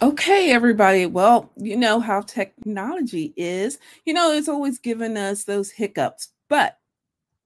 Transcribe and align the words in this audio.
Okay, 0.00 0.52
everybody. 0.52 1.06
Well, 1.06 1.50
you 1.56 1.76
know 1.76 1.98
how 1.98 2.20
technology 2.20 3.32
is. 3.36 3.80
You 4.04 4.14
know, 4.14 4.30
it's 4.30 4.48
always 4.48 4.78
given 4.78 5.16
us 5.16 5.42
those 5.42 5.72
hiccups, 5.72 6.28
but 6.48 6.78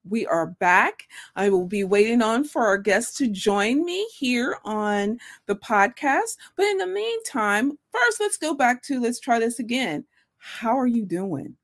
we 0.06 0.26
are 0.26 0.48
back. 0.48 1.04
I 1.34 1.48
will 1.48 1.66
be 1.66 1.82
waiting 1.82 2.20
on 2.20 2.44
for 2.44 2.66
our 2.66 2.76
guests 2.76 3.16
to 3.18 3.28
join 3.28 3.86
me 3.86 4.06
here 4.14 4.58
on 4.66 5.18
the 5.46 5.56
podcast. 5.56 6.36
But 6.54 6.66
in 6.66 6.76
the 6.76 6.86
meantime, 6.86 7.78
first, 7.90 8.20
let's 8.20 8.36
go 8.36 8.52
back 8.52 8.82
to 8.82 9.00
let's 9.00 9.18
try 9.18 9.38
this 9.38 9.58
again. 9.58 10.04
How 10.36 10.78
are 10.78 10.86
you 10.86 11.06
doing? 11.06 11.56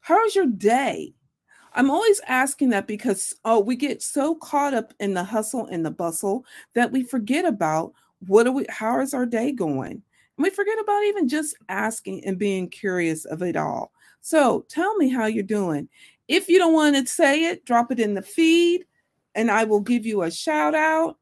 How's 0.00 0.34
your 0.34 0.46
day? 0.46 1.12
I'm 1.74 1.90
always 1.90 2.22
asking 2.26 2.70
that 2.70 2.86
because 2.86 3.34
oh, 3.44 3.60
we 3.60 3.76
get 3.76 4.02
so 4.02 4.34
caught 4.36 4.72
up 4.72 4.94
in 4.98 5.12
the 5.12 5.24
hustle 5.24 5.66
and 5.66 5.84
the 5.84 5.90
bustle 5.90 6.46
that 6.74 6.90
we 6.90 7.02
forget 7.02 7.44
about 7.44 7.92
what 8.26 8.46
are 8.46 8.52
we 8.52 8.64
how 8.70 9.00
is 9.00 9.12
our 9.12 9.26
day 9.26 9.52
going? 9.52 10.02
We 10.38 10.50
forget 10.50 10.78
about 10.78 11.04
even 11.04 11.28
just 11.28 11.56
asking 11.68 12.24
and 12.24 12.38
being 12.38 12.68
curious 12.68 13.24
of 13.24 13.42
it 13.42 13.56
all. 13.56 13.92
So 14.20 14.66
tell 14.68 14.96
me 14.96 15.08
how 15.08 15.26
you're 15.26 15.42
doing. 15.42 15.88
If 16.28 16.48
you 16.48 16.58
don't 16.58 16.72
want 16.74 16.96
to 16.96 17.06
say 17.06 17.44
it, 17.44 17.64
drop 17.64 17.90
it 17.92 18.00
in 18.00 18.14
the 18.14 18.22
feed 18.22 18.84
and 19.34 19.50
I 19.50 19.64
will 19.64 19.80
give 19.80 20.04
you 20.04 20.22
a 20.22 20.30
shout 20.30 20.74
out. 20.74 21.18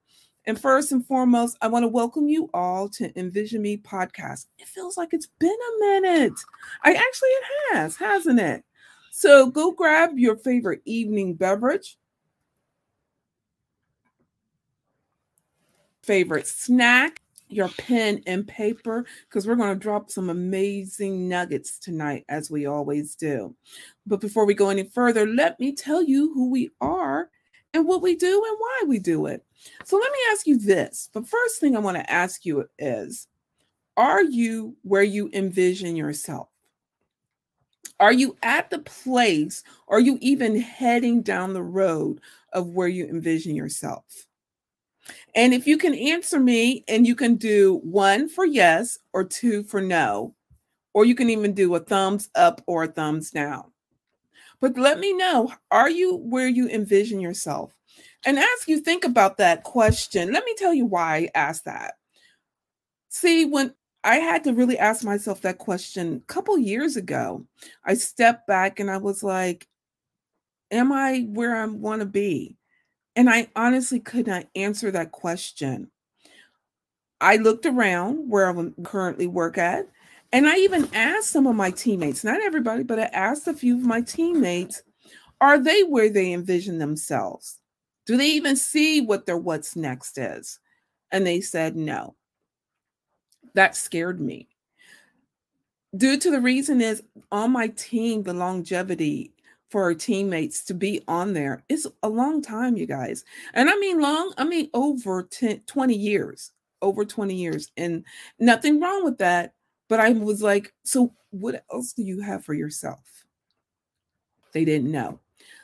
And 0.47 0.61
first 0.61 0.93
and 0.93 1.05
foremost, 1.07 1.57
I 1.63 1.69
want 1.69 1.85
to 1.85 1.89
welcome 1.89 2.29
you 2.29 2.51
all 2.53 2.89
to 2.91 3.19
Envision 3.19 3.63
Me 3.63 3.77
podcast. 3.77 4.47
It 4.59 4.69
feels 4.69 4.97
like 4.97 5.11
it's 5.13 5.29
been 5.39 5.51
a 5.51 5.81
minute. 5.81 6.39
I 6.83 6.93
actually 6.93 7.29
it 7.29 7.45
has, 7.73 7.97
hasn't 7.97 8.41
it? 8.41 8.65
So 9.11 9.51
go 9.51 9.71
grab 9.71 10.19
your 10.19 10.37
favorite 10.37 10.83
evening 10.85 11.35
beverage, 11.35 11.97
favorite 16.03 16.47
snack, 16.47 17.23
your 17.55 17.69
pen 17.79 18.23
and 18.27 18.47
paper 18.47 19.07
because 19.29 19.47
we're 19.47 19.55
going 19.55 19.73
to 19.73 19.83
drop 19.83 20.11
some 20.11 20.31
amazing 20.31 21.29
nuggets 21.29 21.79
tonight, 21.79 22.25
as 22.29 22.51
we 22.51 22.67
always 22.67 23.15
do. 23.15 23.55
But 24.07 24.21
before 24.21 24.45
we 24.45 24.55
go 24.55 24.71
any 24.71 24.85
further, 24.85 25.27
let 25.27 25.59
me 25.61 25.75
tell 25.75 26.03
you 26.03 26.33
who 26.35 26.51
we 26.51 26.71
are 26.81 27.31
and 27.73 27.87
what 27.87 28.03
we 28.03 28.17
do 28.17 28.45
and 28.47 28.57
why 28.59 28.83
we 28.87 28.99
do 28.99 29.27
it. 29.27 29.45
So 29.85 29.97
let 29.97 30.13
me 30.13 30.19
ask 30.31 30.47
you 30.47 30.59
this. 30.59 31.11
The 31.13 31.23
first 31.23 31.61
thing 31.61 31.77
I 31.77 31.81
want 31.81 31.97
to 31.97 32.11
ask 32.11 32.45
you 32.45 32.69
is 32.79 33.29
Are 33.97 34.23
you 34.23 34.77
where 34.83 35.03
you 35.03 35.31
envision 35.33 35.97
yourself? 35.97 36.49
Are 38.01 38.13
you 38.13 38.37
at 38.43 38.71
the 38.71 38.81
place? 38.81 39.63
Are 39.89 40.01
you 40.01 40.19
even 40.21 40.61
heading 40.61 41.23
down 41.23 41.53
the 41.53 41.63
road 41.63 42.21
of 42.53 42.71
where 42.71 42.89
you 42.89 43.07
envision 43.07 43.55
yourself? 43.55 44.27
And 45.35 45.53
if 45.53 45.67
you 45.67 45.77
can 45.77 45.95
answer 45.95 46.41
me 46.41 46.85
and 46.89 47.07
you 47.07 47.15
can 47.15 47.37
do 47.37 47.81
one 47.83 48.29
for 48.29 48.45
yes 48.45 48.99
or 49.13 49.25
two 49.25 49.63
for 49.65 49.81
no, 49.81 50.35
or 50.93 51.05
you 51.05 51.15
can 51.15 51.29
even 51.29 51.53
do 51.53 51.75
a 51.75 51.81
thumbs 51.81 52.31
up 52.35 52.63
or 52.67 52.85
a 52.85 52.89
thumbs 52.89 53.31
down. 53.31 53.65
But 54.61 54.79
let 54.79 54.99
me 54.99 55.13
know 55.13 55.53
are 55.71 55.91
you 55.91 56.17
where 56.17 56.49
you 56.49 56.69
envision 56.69 57.21
yourself? 57.21 57.75
And 58.25 58.39
as 58.39 58.47
you 58.67 58.81
think 58.81 59.05
about 59.05 59.37
that 59.37 59.65
question, 59.65 60.33
let 60.33 60.45
me 60.45 60.55
tell 60.57 60.73
you 60.73 60.87
why 60.87 61.17
I 61.17 61.31
asked 61.35 61.67
that. 61.67 61.95
See, 63.11 63.45
when 63.45 63.75
I 64.03 64.17
had 64.17 64.45
to 64.45 64.55
really 64.55 64.79
ask 64.79 65.05
myself 65.05 65.43
that 65.43 65.59
question 65.59 66.17
a 66.17 66.33
couple 66.33 66.59
years 66.59 66.97
ago, 66.97 67.47
I 67.85 67.95
stepped 67.95 68.47
back 68.47 68.81
and 68.81 68.91
I 68.91 68.99
was 68.99 69.23
like, 69.23 69.69
Am 70.71 70.93
I 70.93 71.27
where 71.29 71.55
I 71.55 71.67
want 71.67 72.01
to 72.01 72.07
be? 72.07 72.57
And 73.17 73.31
I 73.31 73.49
honestly 73.55 74.01
could 74.01 74.27
not 74.27 74.47
answer 74.57 74.91
that 74.91 75.13
question. 75.13 75.91
I 77.21 77.37
looked 77.37 77.65
around 77.65 78.29
where 78.29 78.51
I 78.51 78.71
currently 78.83 79.27
work 79.27 79.57
at, 79.57 79.89
and 80.33 80.49
I 80.49 80.57
even 80.57 80.93
asked 80.95 81.31
some 81.31 81.47
of 81.47 81.55
my 81.55 81.71
teammates, 81.71 82.25
not 82.25 82.43
everybody, 82.43 82.83
but 82.83 82.99
I 82.99 83.05
asked 83.05 83.47
a 83.47 83.55
few 83.55 83.77
of 83.77 83.85
my 83.85 84.01
teammates, 84.01 84.83
are 85.41 85.59
they 85.59 85.83
where 85.83 86.11
they 86.11 86.33
envision 86.33 86.79
themselves? 86.79 87.61
Do 88.07 88.17
they 88.17 88.29
even 88.29 88.57
see 88.57 89.01
what 89.01 89.27
their 89.27 89.37
what's 89.37 89.77
next 89.77 90.19
is? 90.19 90.59
And 91.13 91.27
they 91.27 91.41
said 91.41 91.77
no. 91.77 92.17
That 93.55 93.77
scared 93.77 94.21
me. 94.21 94.49
Due 95.97 96.19
to 96.19 96.31
the 96.31 96.41
reason 96.41 96.81
is 96.81 97.03
on 97.31 97.53
my 97.53 97.69
team, 97.69 98.25
the 98.25 98.35
longevity 98.35 99.34
for 99.75 99.83
our 99.83 99.93
teammates 99.93 100.63
to 100.63 100.73
be 100.73 101.03
on 101.09 101.33
there 101.33 101.65
is 101.69 101.89
a 102.05 102.09
long 102.09 102.41
time, 102.41 102.77
you 102.77 102.87
guys. 102.87 103.25
And 103.55 103.69
I 103.69 103.75
mean 103.75 104.01
long, 104.01 104.33
I 104.39 104.45
mean 104.45 104.71
over 104.73 105.25
10, 105.25 105.63
20 105.67 105.95
years, 105.97 106.53
over 106.81 107.05
20 107.05 107.35
years. 107.35 107.73
And 107.77 108.05
nothing 108.39 108.81
wrong 108.81 109.03
with 109.03 109.19
that. 109.19 109.55
But 109.89 109.99
I 109.99 110.11
was 110.11 110.41
like, 110.41 110.73
so 110.85 111.13
what 111.31 111.65
else 111.73 111.93
do 111.93 112.05
you 112.05 112.21
have 112.21 112.45
for 112.45 112.55
yourself? 112.55 113.01
They 114.53 114.65
didn't 114.65 114.93
know. 114.93 115.19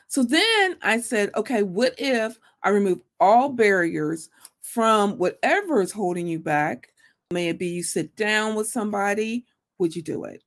So 0.09 0.23
then 0.23 0.75
I 0.81 0.99
said, 0.99 1.31
okay, 1.37 1.63
what 1.63 1.95
if 1.97 2.37
I 2.63 2.71
remove 2.71 2.99
all 3.21 3.47
barriers 3.47 4.29
from 4.59 5.17
whatever 5.19 5.81
is 5.81 5.93
holding 5.93 6.27
you 6.27 6.39
back? 6.39 6.89
May 7.31 7.47
it 7.47 7.59
be 7.59 7.67
you 7.67 7.81
sit 7.81 8.17
down 8.17 8.55
with 8.55 8.67
somebody, 8.67 9.45
would 9.77 9.95
you 9.95 10.01
do 10.01 10.25
it? 10.25 10.43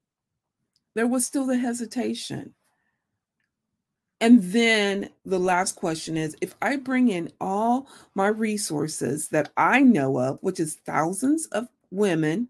There 0.94 1.06
was 1.06 1.24
still 1.24 1.46
the 1.46 1.56
hesitation. 1.56 2.52
And 4.24 4.42
then 4.42 5.10
the 5.26 5.38
last 5.38 5.76
question 5.76 6.16
is 6.16 6.34
if 6.40 6.54
I 6.62 6.76
bring 6.76 7.10
in 7.10 7.30
all 7.42 7.86
my 8.14 8.28
resources 8.28 9.28
that 9.28 9.52
I 9.54 9.82
know 9.82 10.18
of, 10.18 10.38
which 10.40 10.58
is 10.58 10.76
thousands 10.76 11.44
of 11.48 11.68
women, 11.90 12.48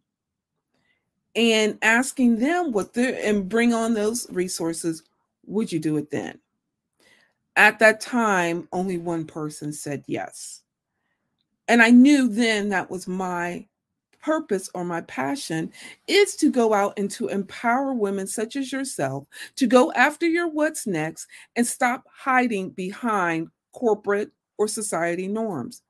and 1.34 1.76
asking 1.82 2.38
them 2.38 2.70
what 2.70 2.92
they're 2.92 3.18
and 3.24 3.48
bring 3.48 3.74
on 3.74 3.94
those 3.94 4.30
resources, 4.30 5.02
would 5.46 5.72
you 5.72 5.80
do 5.80 5.96
it 5.96 6.12
then? 6.12 6.38
At 7.56 7.80
that 7.80 8.00
time, 8.00 8.68
only 8.70 8.96
one 8.96 9.24
person 9.24 9.72
said 9.72 10.04
yes. 10.06 10.62
And 11.66 11.82
I 11.82 11.90
knew 11.90 12.28
then 12.28 12.68
that 12.68 12.88
was 12.88 13.08
my 13.08 13.66
purpose 14.24 14.70
or 14.74 14.84
my 14.84 15.02
passion 15.02 15.70
is 16.08 16.34
to 16.36 16.50
go 16.50 16.72
out 16.72 16.94
and 16.96 17.10
to 17.10 17.28
empower 17.28 17.92
women 17.92 18.26
such 18.26 18.56
as 18.56 18.72
yourself 18.72 19.26
to 19.56 19.66
go 19.66 19.92
after 19.92 20.26
your 20.26 20.48
what's 20.48 20.86
next 20.86 21.26
and 21.56 21.66
stop 21.66 22.04
hiding 22.10 22.70
behind 22.70 23.48
corporate 23.72 24.30
or 24.56 24.66
society 24.66 25.28
norms. 25.28 25.82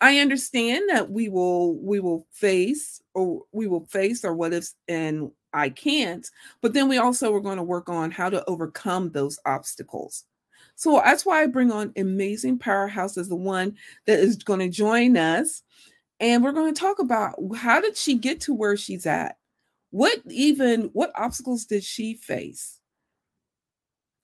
I 0.00 0.18
understand 0.18 0.88
that 0.90 1.10
we 1.10 1.28
will 1.28 1.76
we 1.78 2.00
will 2.00 2.26
face 2.32 3.00
or 3.14 3.42
we 3.52 3.66
will 3.66 3.84
face 3.86 4.24
or 4.24 4.34
what 4.34 4.52
ifs 4.52 4.74
and 4.88 5.30
I 5.52 5.70
can't, 5.70 6.28
but 6.60 6.72
then 6.72 6.88
we 6.88 6.98
also 6.98 7.34
are 7.34 7.40
going 7.40 7.56
to 7.56 7.62
work 7.62 7.88
on 7.88 8.10
how 8.10 8.28
to 8.28 8.44
overcome 8.48 9.10
those 9.10 9.38
obstacles. 9.46 10.24
So 10.74 11.00
that's 11.04 11.24
why 11.24 11.42
I 11.42 11.46
bring 11.46 11.72
on 11.72 11.92
amazing 11.96 12.58
powerhouse 12.58 13.16
as 13.16 13.28
the 13.28 13.36
one 13.36 13.76
that 14.06 14.18
is 14.18 14.36
going 14.36 14.60
to 14.60 14.68
join 14.68 15.16
us 15.16 15.62
and 16.20 16.42
we're 16.42 16.52
going 16.52 16.72
to 16.72 16.80
talk 16.80 16.98
about 16.98 17.34
how 17.56 17.80
did 17.80 17.96
she 17.96 18.14
get 18.14 18.40
to 18.42 18.54
where 18.54 18.76
she's 18.76 19.06
at? 19.06 19.36
What 19.90 20.20
even 20.28 20.90
what 20.92 21.12
obstacles 21.16 21.64
did 21.64 21.84
she 21.84 22.14
face? 22.14 22.80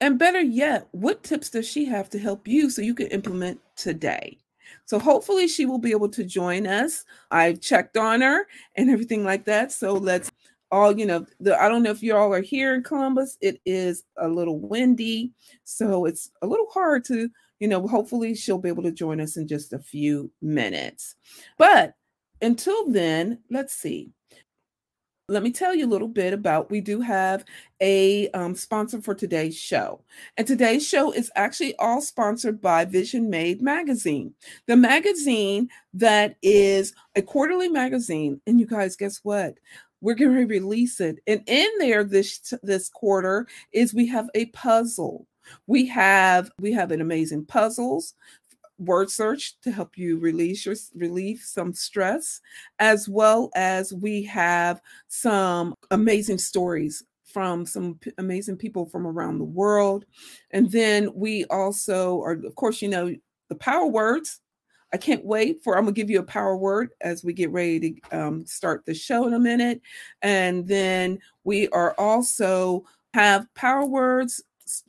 And 0.00 0.18
better 0.18 0.40
yet 0.40 0.88
what 0.92 1.22
tips 1.22 1.50
does 1.50 1.68
she 1.68 1.84
have 1.86 2.10
to 2.10 2.18
help 2.18 2.46
you 2.46 2.68
so 2.68 2.82
you 2.82 2.94
can 2.94 3.06
implement 3.08 3.60
today? 3.76 4.38
So 4.86 4.98
hopefully 4.98 5.46
she 5.48 5.66
will 5.66 5.78
be 5.78 5.92
able 5.92 6.08
to 6.10 6.24
join 6.24 6.66
us. 6.66 7.04
I've 7.30 7.60
checked 7.60 7.96
on 7.96 8.20
her 8.20 8.46
and 8.76 8.90
everything 8.90 9.24
like 9.24 9.44
that 9.46 9.72
so 9.72 9.94
let's 9.94 10.30
all 10.74 10.98
you 10.98 11.06
know 11.06 11.24
the 11.38 11.60
i 11.62 11.68
don't 11.68 11.84
know 11.84 11.90
if 11.90 12.02
you 12.02 12.16
all 12.16 12.32
are 12.34 12.40
here 12.40 12.74
in 12.74 12.82
columbus 12.82 13.38
it 13.40 13.60
is 13.64 14.02
a 14.18 14.26
little 14.26 14.58
windy 14.58 15.30
so 15.62 16.04
it's 16.04 16.30
a 16.42 16.46
little 16.46 16.66
hard 16.72 17.04
to 17.04 17.28
you 17.60 17.68
know, 17.68 17.86
hopefully 17.86 18.34
she'll 18.34 18.58
be 18.58 18.68
able 18.68 18.82
to 18.82 18.92
join 18.92 19.20
us 19.20 19.36
in 19.36 19.46
just 19.46 19.72
a 19.72 19.78
few 19.78 20.30
minutes. 20.42 21.14
But 21.58 21.94
until 22.42 22.90
then, 22.90 23.38
let's 23.50 23.74
see. 23.74 24.12
Let 25.26 25.42
me 25.42 25.52
tell 25.52 25.74
you 25.74 25.86
a 25.86 25.88
little 25.88 26.08
bit 26.08 26.34
about 26.34 26.70
we 26.70 26.82
do 26.82 27.00
have 27.00 27.46
a 27.80 28.28
um, 28.32 28.54
sponsor 28.54 29.00
for 29.00 29.14
today's 29.14 29.56
show. 29.56 30.02
And 30.36 30.46
today's 30.46 30.86
show 30.86 31.12
is 31.12 31.32
actually 31.34 31.74
all 31.76 32.02
sponsored 32.02 32.60
by 32.60 32.84
Vision 32.84 33.30
Made 33.30 33.62
magazine, 33.62 34.34
the 34.66 34.76
magazine 34.76 35.70
that 35.94 36.36
is 36.42 36.92
a 37.16 37.22
quarterly 37.22 37.68
magazine. 37.68 38.38
And 38.46 38.60
you 38.60 38.66
guys, 38.66 38.96
guess 38.96 39.20
what? 39.22 39.54
We're 40.02 40.14
going 40.14 40.36
to 40.36 40.44
release 40.44 41.00
it. 41.00 41.20
And 41.26 41.42
in 41.46 41.70
there 41.78 42.04
this 42.04 42.52
this 42.62 42.90
quarter 42.90 43.46
is 43.72 43.94
we 43.94 44.06
have 44.08 44.28
a 44.34 44.46
puzzle 44.46 45.26
we 45.66 45.86
have 45.86 46.50
we 46.58 46.72
have 46.72 46.90
an 46.90 47.00
amazing 47.00 47.44
puzzles 47.44 48.14
word 48.78 49.10
search 49.10 49.58
to 49.60 49.70
help 49.70 49.96
you 49.96 50.18
release 50.18 50.66
your 50.66 50.74
relieve 50.96 51.40
some 51.40 51.72
stress 51.72 52.40
as 52.80 53.08
well 53.08 53.50
as 53.54 53.92
we 53.92 54.22
have 54.22 54.80
some 55.08 55.74
amazing 55.90 56.38
stories 56.38 57.04
from 57.24 57.64
some 57.64 57.94
p- 57.96 58.12
amazing 58.18 58.56
people 58.56 58.84
from 58.86 59.06
around 59.06 59.38
the 59.38 59.44
world 59.44 60.04
and 60.50 60.70
then 60.72 61.08
we 61.14 61.44
also 61.46 62.20
are 62.22 62.32
of 62.44 62.54
course 62.56 62.82
you 62.82 62.88
know 62.88 63.14
the 63.48 63.54
power 63.54 63.86
words 63.86 64.40
I 64.94 64.96
can't 64.96 65.24
wait 65.24 65.60
for, 65.64 65.76
I'm 65.76 65.86
to 65.86 65.92
give 65.92 66.08
you 66.08 66.20
a 66.20 66.24
power 66.24 66.56
word 66.56 66.90
as 67.00 67.24
we 67.24 67.32
get 67.32 67.50
ready 67.50 67.80
to 67.80 68.16
um, 68.16 68.46
start 68.46 68.86
the 68.86 68.94
show 68.94 69.26
in 69.26 69.34
a 69.34 69.40
minute. 69.40 69.80
And 70.22 70.68
then 70.68 71.18
we 71.42 71.68
are 71.70 71.96
also 71.98 72.84
have 73.12 73.52
power 73.56 73.84
words, 73.84 74.40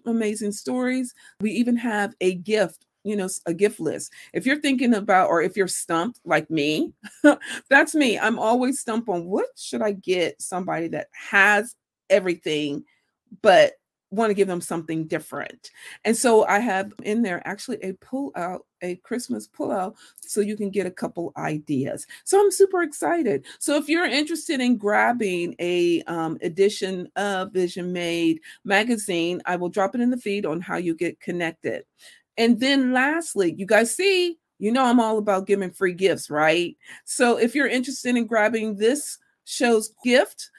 amazing 0.06 0.52
stories. 0.52 1.14
We 1.42 1.52
even 1.52 1.76
have 1.78 2.14
a 2.22 2.36
gift 2.36 2.86
you 3.04 3.16
know 3.16 3.30
a 3.46 3.54
gift 3.54 3.80
list 3.80 4.12
if 4.34 4.48
you're 4.48 4.60
thinking 4.60 4.96
about 4.96 5.30
or 5.30 5.40
if 5.40 5.56
you're 5.56 5.68
stumped 5.68 6.20
like 6.26 6.50
me 6.50 6.92
that's 7.70 7.94
me 7.94 8.18
i'm 8.18 8.40
always 8.40 8.80
stumped 8.80 9.08
on 9.08 9.26
what 9.26 9.46
should 9.56 9.84
i 9.84 9.92
get 9.92 10.42
somebody 10.42 10.88
that 10.88 11.06
has 11.14 11.76
everything 12.10 12.84
but 13.44 13.74
want 14.16 14.30
to 14.30 14.34
give 14.34 14.48
them 14.48 14.62
something 14.62 15.06
different. 15.08 15.72
And 16.04 16.16
so 16.16 16.46
I 16.46 16.60
have 16.60 16.94
in 17.04 17.22
there 17.22 17.46
actually 17.46 17.78
a 17.84 17.94
pull 17.94 18.32
out, 18.36 18.66
a 18.86 18.96
Christmas 18.98 19.48
pull 19.48 19.72
out, 19.72 19.96
so 20.22 20.42
you 20.42 20.56
can 20.56 20.70
get 20.70 20.86
a 20.86 20.92
couple 20.92 21.34
ideas. 21.38 22.08
So 22.24 22.40
I'm 22.40 22.52
super 22.52 22.84
excited. 22.84 23.46
So 23.60 23.76
if 23.76 23.90
you're 23.90 24.06
interested 24.06 24.60
in 24.60 24.78
grabbing 24.78 25.56
a 25.60 26.02
um, 26.04 26.38
edition 26.42 27.10
of 27.16 27.52
Vision 27.52 27.92
Made 27.92 28.40
magazine, 28.64 29.42
I 29.46 29.56
will 29.56 29.70
drop 29.70 29.96
it 29.96 30.02
in 30.02 30.10
the 30.10 30.18
feed 30.18 30.46
on 30.46 30.62
how 30.62 30.78
you 30.78 30.96
get 30.96 31.20
connected. 31.20 31.86
And 32.38 32.60
then 32.60 32.94
lastly, 32.94 33.54
you 33.58 33.66
guys 33.66 33.96
see, 33.96 34.38
you 34.60 34.72
know, 34.72 34.86
I'm 34.86 35.00
all 35.00 35.18
about 35.18 35.48
giving 35.48 35.72
free 35.72 35.94
gifts, 35.94 36.30
right? 36.30 36.76
So 37.06 37.38
if 37.38 37.56
you're 37.56 37.68
interested 37.68 38.16
in 38.16 38.28
grabbing 38.28 38.76
this 38.76 39.18
show's 39.46 39.92
gift, 40.04 40.50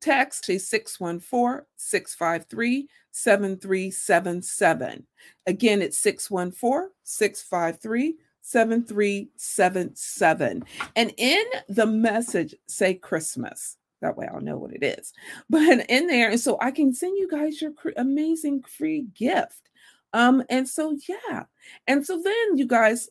text 0.00 0.44
614 0.44 1.64
653 1.76 2.88
7377. 3.16 5.06
Again, 5.46 5.80
it's 5.80 5.96
614 5.98 6.90
653 7.02 8.16
7377. 8.42 10.64
And 10.94 11.14
in 11.16 11.44
the 11.68 11.86
message, 11.86 12.54
say 12.68 12.92
Christmas. 12.94 13.78
That 14.02 14.18
way 14.18 14.28
I'll 14.30 14.42
know 14.42 14.58
what 14.58 14.74
it 14.74 14.82
is. 14.82 15.14
But 15.50 15.86
in 15.88 16.08
there, 16.08 16.28
and 16.30 16.38
so 16.38 16.58
I 16.60 16.70
can 16.70 16.92
send 16.92 17.16
you 17.16 17.26
guys 17.28 17.62
your 17.62 17.72
amazing 17.96 18.64
free 18.64 19.06
gift. 19.14 19.70
Um, 20.12 20.44
and 20.50 20.68
so 20.68 20.98
yeah, 21.08 21.44
and 21.86 22.04
so 22.04 22.20
then 22.22 22.58
you 22.58 22.66
guys, 22.66 23.08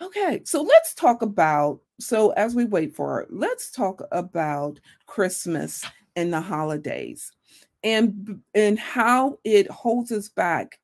okay, 0.00 0.40
so 0.44 0.62
let's 0.62 0.94
talk 0.94 1.20
about 1.20 1.80
so 2.00 2.30
as 2.30 2.54
we 2.54 2.64
wait 2.64 2.96
for 2.96 3.20
it, 3.20 3.28
let's 3.30 3.70
talk 3.70 4.00
about 4.10 4.80
Christmas 5.06 5.84
and 6.16 6.32
the 6.32 6.40
holidays 6.40 7.30
and 7.86 8.40
and 8.54 8.78
how 8.78 9.38
it 9.44 9.70
holds 9.70 10.10
us 10.10 10.28
back 10.28 10.80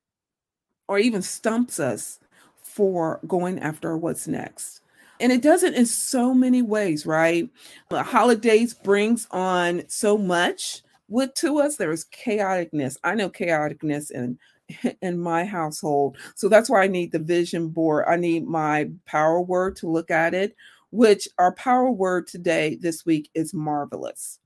or 0.86 0.98
even 0.98 1.20
stumps 1.20 1.80
us 1.80 2.20
for 2.62 3.18
going 3.26 3.58
after 3.58 3.96
what's 3.96 4.28
next. 4.28 4.80
And 5.18 5.32
it 5.32 5.42
does 5.42 5.62
it 5.62 5.74
in 5.74 5.86
so 5.86 6.32
many 6.32 6.62
ways, 6.62 7.04
right? 7.04 7.48
The 7.90 8.02
holidays 8.02 8.72
brings 8.72 9.26
on 9.30 9.82
so 9.88 10.16
much 10.16 10.82
with 11.08 11.34
to 11.34 11.60
us. 11.60 11.76
There's 11.76 12.06
chaoticness. 12.06 12.96
I 13.02 13.14
know 13.14 13.28
chaoticness 13.28 14.12
in 14.12 14.38
in 15.02 15.18
my 15.18 15.44
household. 15.44 16.16
So 16.36 16.48
that's 16.48 16.70
why 16.70 16.84
I 16.84 16.86
need 16.86 17.10
the 17.10 17.18
vision 17.18 17.68
board. 17.68 18.04
I 18.06 18.14
need 18.14 18.46
my 18.46 18.90
power 19.06 19.42
word 19.42 19.74
to 19.76 19.90
look 19.90 20.10
at 20.12 20.34
it 20.34 20.54
which 20.92 21.26
our 21.38 21.52
power 21.54 21.90
word 21.90 22.26
today, 22.28 22.76
this 22.80 23.04
week, 23.04 23.30
is 23.34 23.52
marvelous. 23.52 24.38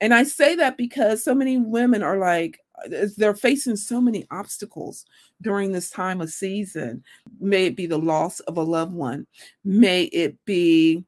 And 0.00 0.12
I 0.14 0.24
say 0.24 0.54
that 0.56 0.76
because 0.76 1.24
so 1.24 1.34
many 1.34 1.58
women 1.58 2.02
are 2.02 2.18
like, 2.18 2.58
uh, 2.84 3.06
they're 3.16 3.34
facing 3.34 3.76
so 3.76 4.00
many 4.00 4.26
obstacles 4.30 5.04
during 5.40 5.72
this 5.72 5.90
time 5.90 6.20
of 6.20 6.30
season. 6.30 7.04
May 7.40 7.66
it 7.66 7.76
be 7.76 7.86
the 7.86 7.98
loss 7.98 8.40
of 8.40 8.56
a 8.56 8.62
loved 8.62 8.92
one, 8.92 9.26
may 9.64 10.04
it 10.04 10.36
be 10.44 11.04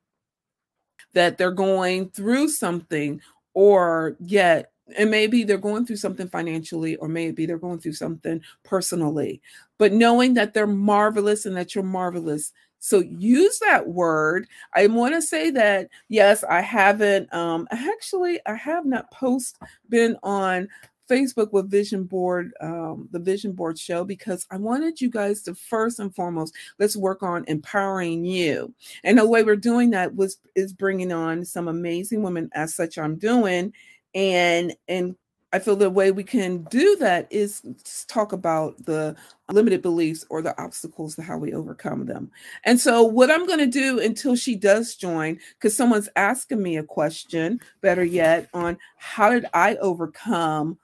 that 1.14 1.38
they're 1.38 1.52
going 1.52 2.10
through 2.10 2.48
something, 2.48 3.20
or 3.54 4.16
yet 4.20 4.72
and 4.98 5.10
maybe 5.10 5.44
they're 5.44 5.56
going 5.56 5.86
through 5.86 5.96
something 5.96 6.28
financially 6.28 6.96
or 6.96 7.08
maybe 7.08 7.46
they're 7.46 7.58
going 7.58 7.78
through 7.78 7.92
something 7.92 8.40
personally 8.64 9.40
but 9.78 9.92
knowing 9.92 10.34
that 10.34 10.52
they're 10.52 10.66
marvelous 10.66 11.46
and 11.46 11.56
that 11.56 11.74
you're 11.74 11.84
marvelous 11.84 12.52
so 12.84 13.00
use 13.00 13.60
that 13.60 13.88
word. 13.88 14.46
I 14.74 14.88
want 14.88 15.14
to 15.14 15.22
say 15.22 15.48
that 15.52 15.88
yes, 16.10 16.44
I 16.44 16.60
haven't 16.60 17.32
um 17.32 17.66
actually 17.70 18.40
I 18.44 18.56
have 18.56 18.84
not 18.84 19.10
post 19.10 19.56
been 19.88 20.18
on 20.22 20.68
Facebook 21.08 21.50
with 21.50 21.70
Vision 21.70 22.04
Board, 22.04 22.52
um, 22.60 23.08
the 23.10 23.18
Vision 23.18 23.52
Board 23.52 23.78
show, 23.78 24.04
because 24.04 24.46
I 24.50 24.58
wanted 24.58 25.00
you 25.00 25.08
guys 25.08 25.40
to 25.44 25.54
first 25.54 25.98
and 25.98 26.14
foremost 26.14 26.54
let's 26.78 26.94
work 26.94 27.22
on 27.22 27.46
empowering 27.48 28.26
you. 28.26 28.74
And 29.02 29.16
the 29.16 29.26
way 29.26 29.42
we're 29.42 29.56
doing 29.56 29.88
that 29.90 30.14
was 30.14 30.36
is 30.54 30.74
bringing 30.74 31.10
on 31.10 31.42
some 31.46 31.68
amazing 31.68 32.22
women, 32.22 32.50
as 32.52 32.74
such 32.74 32.98
I'm 32.98 33.16
doing, 33.16 33.72
and 34.14 34.74
and 34.88 35.16
I 35.54 35.60
feel 35.60 35.76
the 35.76 35.88
way 35.88 36.10
we 36.10 36.24
can 36.24 36.64
do 36.64 36.96
that 36.96 37.28
is 37.30 37.62
talk 38.08 38.32
about 38.32 38.74
the 38.86 39.14
limited 39.52 39.82
beliefs 39.82 40.26
or 40.28 40.42
the 40.42 40.60
obstacles 40.60 41.14
to 41.14 41.22
how 41.22 41.38
we 41.38 41.54
overcome 41.54 42.06
them. 42.06 42.32
And 42.64 42.80
so, 42.80 43.04
what 43.04 43.30
I'm 43.30 43.46
going 43.46 43.60
to 43.60 43.68
do 43.68 44.00
until 44.00 44.34
she 44.34 44.56
does 44.56 44.96
join, 44.96 45.38
because 45.54 45.76
someone's 45.76 46.08
asking 46.16 46.60
me 46.60 46.76
a 46.76 46.82
question, 46.82 47.60
better 47.82 48.04
yet, 48.04 48.48
on 48.52 48.76
how 48.96 49.30
did 49.30 49.46
I 49.54 49.76
overcome 49.76 50.76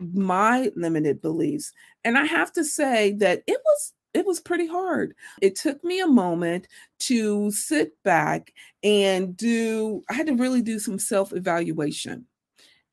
my 0.00 0.72
limited 0.74 1.20
beliefs? 1.20 1.74
And 2.02 2.16
I 2.16 2.24
have 2.24 2.50
to 2.54 2.64
say 2.64 3.12
that 3.18 3.42
it 3.46 3.58
was 3.62 3.92
it 4.14 4.24
was 4.24 4.40
pretty 4.40 4.66
hard. 4.66 5.14
It 5.42 5.54
took 5.54 5.84
me 5.84 6.00
a 6.00 6.06
moment 6.06 6.66
to 7.00 7.50
sit 7.50 8.02
back 8.04 8.54
and 8.82 9.36
do, 9.36 10.02
I 10.08 10.14
had 10.14 10.28
to 10.28 10.34
really 10.36 10.62
do 10.62 10.78
some 10.78 10.98
self 10.98 11.34
evaluation 11.34 12.24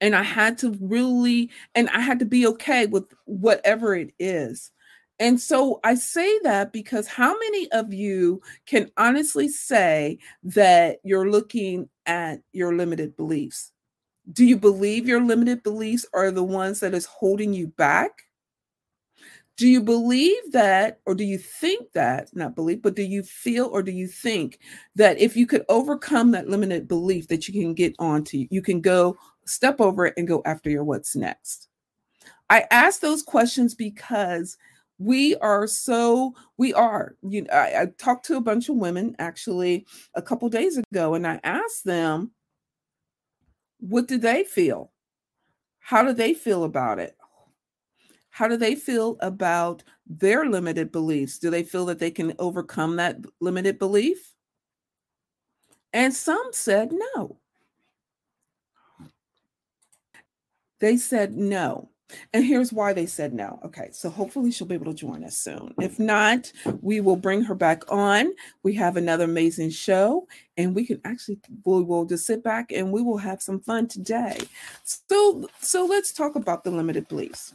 and 0.01 0.15
I 0.15 0.23
had 0.23 0.57
to 0.59 0.75
really, 0.81 1.49
and 1.75 1.89
I 1.91 2.01
had 2.01 2.19
to 2.19 2.25
be 2.25 2.45
okay 2.47 2.87
with 2.87 3.05
whatever 3.25 3.95
it 3.95 4.11
is. 4.19 4.71
And 5.19 5.39
so 5.39 5.79
I 5.83 5.93
say 5.93 6.39
that 6.39 6.73
because 6.73 7.07
how 7.07 7.37
many 7.37 7.71
of 7.71 7.93
you 7.93 8.41
can 8.65 8.89
honestly 8.97 9.47
say 9.47 10.17
that 10.43 10.97
you're 11.03 11.29
looking 11.29 11.87
at 12.07 12.41
your 12.53 12.75
limited 12.75 13.15
beliefs? 13.15 13.71
Do 14.33 14.43
you 14.43 14.57
believe 14.57 15.07
your 15.07 15.21
limited 15.21 15.61
beliefs 15.61 16.07
are 16.13 16.31
the 16.31 16.43
ones 16.43 16.79
that 16.79 16.95
is 16.95 17.05
holding 17.05 17.53
you 17.53 17.67
back? 17.67 18.23
Do 19.57 19.67
you 19.67 19.81
believe 19.81 20.53
that, 20.53 21.01
or 21.05 21.13
do 21.13 21.23
you 21.23 21.37
think 21.37 21.91
that, 21.91 22.35
not 22.35 22.55
believe, 22.55 22.81
but 22.81 22.95
do 22.95 23.03
you 23.03 23.21
feel 23.21 23.65
or 23.67 23.83
do 23.83 23.91
you 23.91 24.07
think 24.07 24.57
that 24.95 25.19
if 25.19 25.35
you 25.35 25.45
could 25.45 25.63
overcome 25.69 26.31
that 26.31 26.49
limited 26.49 26.87
belief, 26.87 27.27
that 27.27 27.47
you 27.47 27.53
can 27.53 27.75
get 27.75 27.93
onto, 27.99 28.47
you 28.49 28.63
can 28.63 28.81
go 28.81 29.17
step 29.45 29.81
over 29.81 30.05
it 30.05 30.13
and 30.17 30.27
go 30.27 30.41
after 30.45 30.69
your 30.69 30.83
what's 30.83 31.15
next. 31.15 31.67
I 32.49 32.65
ask 32.71 32.99
those 32.99 33.23
questions 33.23 33.73
because 33.73 34.57
we 34.97 35.35
are 35.37 35.65
so 35.65 36.35
we 36.57 36.73
are 36.73 37.15
you 37.23 37.47
I, 37.51 37.81
I, 37.81 37.87
talked 37.97 38.25
to 38.27 38.35
a 38.35 38.41
bunch 38.41 38.69
of 38.69 38.75
women 38.75 39.15
actually 39.17 39.87
a 40.13 40.21
couple 40.21 40.47
days 40.47 40.77
ago 40.77 41.15
and 41.15 41.25
i 41.25 41.39
asked 41.43 41.85
them 41.85 42.29
what 43.81 44.07
do 44.07 44.17
they 44.17 44.43
feel? 44.43 44.91
How 45.79 46.03
do 46.03 46.13
they 46.13 46.33
feel 46.33 46.63
about 46.63 46.99
it? 46.99 47.17
How 48.29 48.47
do 48.47 48.55
they 48.55 48.75
feel 48.75 49.17
about 49.19 49.83
their 50.07 50.45
limited 50.45 50.91
beliefs? 50.91 51.39
Do 51.39 51.49
they 51.49 51.63
feel 51.63 51.85
that 51.87 51.99
they 51.99 52.11
can 52.11 52.33
overcome 52.39 52.95
that 52.95 53.17
limited 53.41 53.77
belief? 53.77 54.33
And 55.91 56.13
some 56.13 56.49
said 56.51 56.93
no 57.15 57.40
They 60.81 60.97
said 60.97 61.37
no. 61.37 61.89
And 62.33 62.43
here's 62.43 62.73
why 62.73 62.91
they 62.91 63.05
said 63.05 63.33
no. 63.33 63.59
Okay, 63.63 63.89
so 63.93 64.09
hopefully 64.09 64.51
she'll 64.51 64.67
be 64.67 64.75
able 64.75 64.91
to 64.91 64.93
join 64.93 65.23
us 65.23 65.37
soon. 65.37 65.73
If 65.79 65.97
not, 65.97 66.51
we 66.81 66.99
will 66.99 67.15
bring 67.15 67.41
her 67.43 67.55
back 67.55 67.89
on. 67.89 68.33
We 68.63 68.73
have 68.73 68.97
another 68.97 69.23
amazing 69.23 69.69
show, 69.69 70.27
and 70.57 70.75
we 70.75 70.85
can 70.85 70.99
actually 71.05 71.39
we 71.63 71.83
will 71.83 72.03
just 72.03 72.25
sit 72.25 72.43
back 72.43 72.73
and 72.73 72.91
we 72.91 73.01
will 73.01 73.17
have 73.17 73.41
some 73.41 73.61
fun 73.61 73.87
today. 73.87 74.37
So, 74.83 75.47
so 75.61 75.85
let's 75.85 76.11
talk 76.11 76.35
about 76.35 76.65
the 76.65 76.71
limited 76.71 77.07
beliefs 77.07 77.53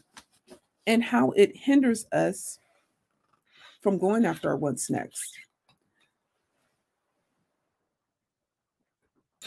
and 0.87 1.05
how 1.05 1.33
it 1.33 1.55
hinders 1.55 2.07
us 2.13 2.59
from 3.83 3.99
going 3.99 4.25
after 4.25 4.49
our 4.49 4.57
what's 4.57 4.89
next. 4.89 5.37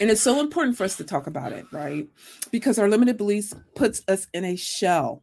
And 0.00 0.10
it's 0.10 0.22
so 0.22 0.40
important 0.40 0.78
for 0.78 0.84
us 0.84 0.96
to 0.96 1.04
talk 1.04 1.26
about 1.26 1.52
it, 1.52 1.66
right? 1.70 2.08
Because 2.50 2.78
our 2.78 2.88
limited 2.88 3.18
beliefs 3.18 3.54
puts 3.74 4.02
us 4.08 4.26
in 4.32 4.46
a 4.46 4.56
shell 4.56 5.22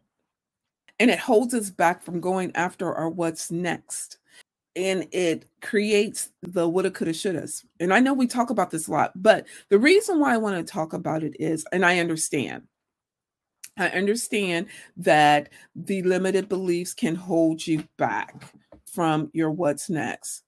and 1.00 1.10
it 1.10 1.20
holds 1.20 1.54
us 1.56 1.72
back 1.72 2.04
from 2.04 2.22
going 2.22 2.52
after 2.56 2.94
our 2.94 3.10
what's 3.10 3.52
next. 3.52 4.20
And 4.76 5.08
it 5.12 5.46
creates 5.64 6.30
the 6.44 6.70
woulda, 6.70 6.92
coulda, 6.92 7.12
shouldas. 7.12 7.66
And 7.80 7.92
I 7.92 8.00
know 8.00 8.14
we 8.14 8.28
talk 8.28 8.52
about 8.52 8.70
this 8.70 8.88
a 8.88 8.92
lot, 8.92 9.12
but 9.16 9.48
the 9.70 9.80
reason 9.80 10.20
why 10.20 10.36
I 10.36 10.38
want 10.38 10.56
to 10.56 10.72
talk 10.72 10.94
about 10.94 11.24
it 11.24 11.36
is, 11.40 11.66
and 11.72 11.84
I 11.84 11.98
understand, 11.98 12.64
I 13.80 13.90
understand 13.90 14.68
that 14.98 15.50
the 15.76 16.04
limited 16.04 16.48
beliefs 16.48 16.94
can 16.94 17.16
hold 17.16 17.66
you 17.66 17.88
back 17.98 18.54
from 18.86 19.32
your 19.34 19.50
what's 19.50 19.90
next. 19.90 20.44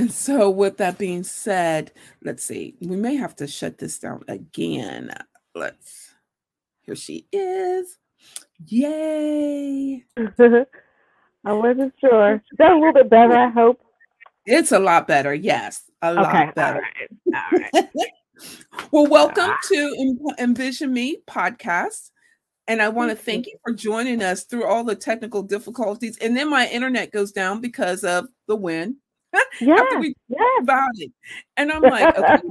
And 0.00 0.10
so, 0.10 0.48
with 0.48 0.78
that 0.78 0.96
being 0.96 1.22
said, 1.24 1.92
let's 2.24 2.42
see. 2.42 2.74
We 2.80 2.96
may 2.96 3.16
have 3.16 3.36
to 3.36 3.46
shut 3.46 3.76
this 3.76 3.98
down 3.98 4.24
again. 4.28 5.10
Let's. 5.54 6.14
Here 6.80 6.96
she 6.96 7.26
is. 7.30 7.98
Yay! 8.64 10.06
I 10.16 11.52
wasn't 11.52 11.92
sure. 12.00 12.36
Is 12.36 12.40
that 12.56 12.72
a 12.72 12.74
little 12.76 12.94
bit 12.94 13.10
better? 13.10 13.36
I 13.36 13.50
hope. 13.50 13.78
It's 14.46 14.72
a 14.72 14.78
lot 14.78 15.06
better. 15.06 15.34
Yes, 15.34 15.82
a 16.00 16.12
okay. 16.12 16.22
lot 16.22 16.54
better. 16.54 16.80
All 17.26 17.32
right. 17.52 17.68
All 17.74 17.80
right. 17.82 17.88
well, 18.92 19.06
welcome 19.06 19.50
ah. 19.50 19.58
to 19.68 20.34
Envision 20.38 20.94
Me 20.94 21.18
podcast. 21.28 22.10
And 22.68 22.80
I 22.80 22.88
want 22.88 23.10
to 23.10 23.16
thank 23.16 23.48
you 23.48 23.58
for 23.62 23.74
joining 23.74 24.22
us 24.22 24.44
through 24.44 24.64
all 24.64 24.82
the 24.82 24.96
technical 24.96 25.42
difficulties. 25.42 26.16
And 26.22 26.34
then 26.34 26.48
my 26.48 26.68
internet 26.68 27.12
goes 27.12 27.32
down 27.32 27.60
because 27.60 28.02
of 28.02 28.28
the 28.48 28.56
wind. 28.56 28.96
Yeah, 29.60 29.74
After 29.74 30.00
we 30.00 30.14
yeah. 30.28 30.38
about 30.60 30.90
it. 30.94 31.12
And 31.56 31.70
I'm 31.70 31.82
like, 31.82 32.16
okay, 32.16 32.42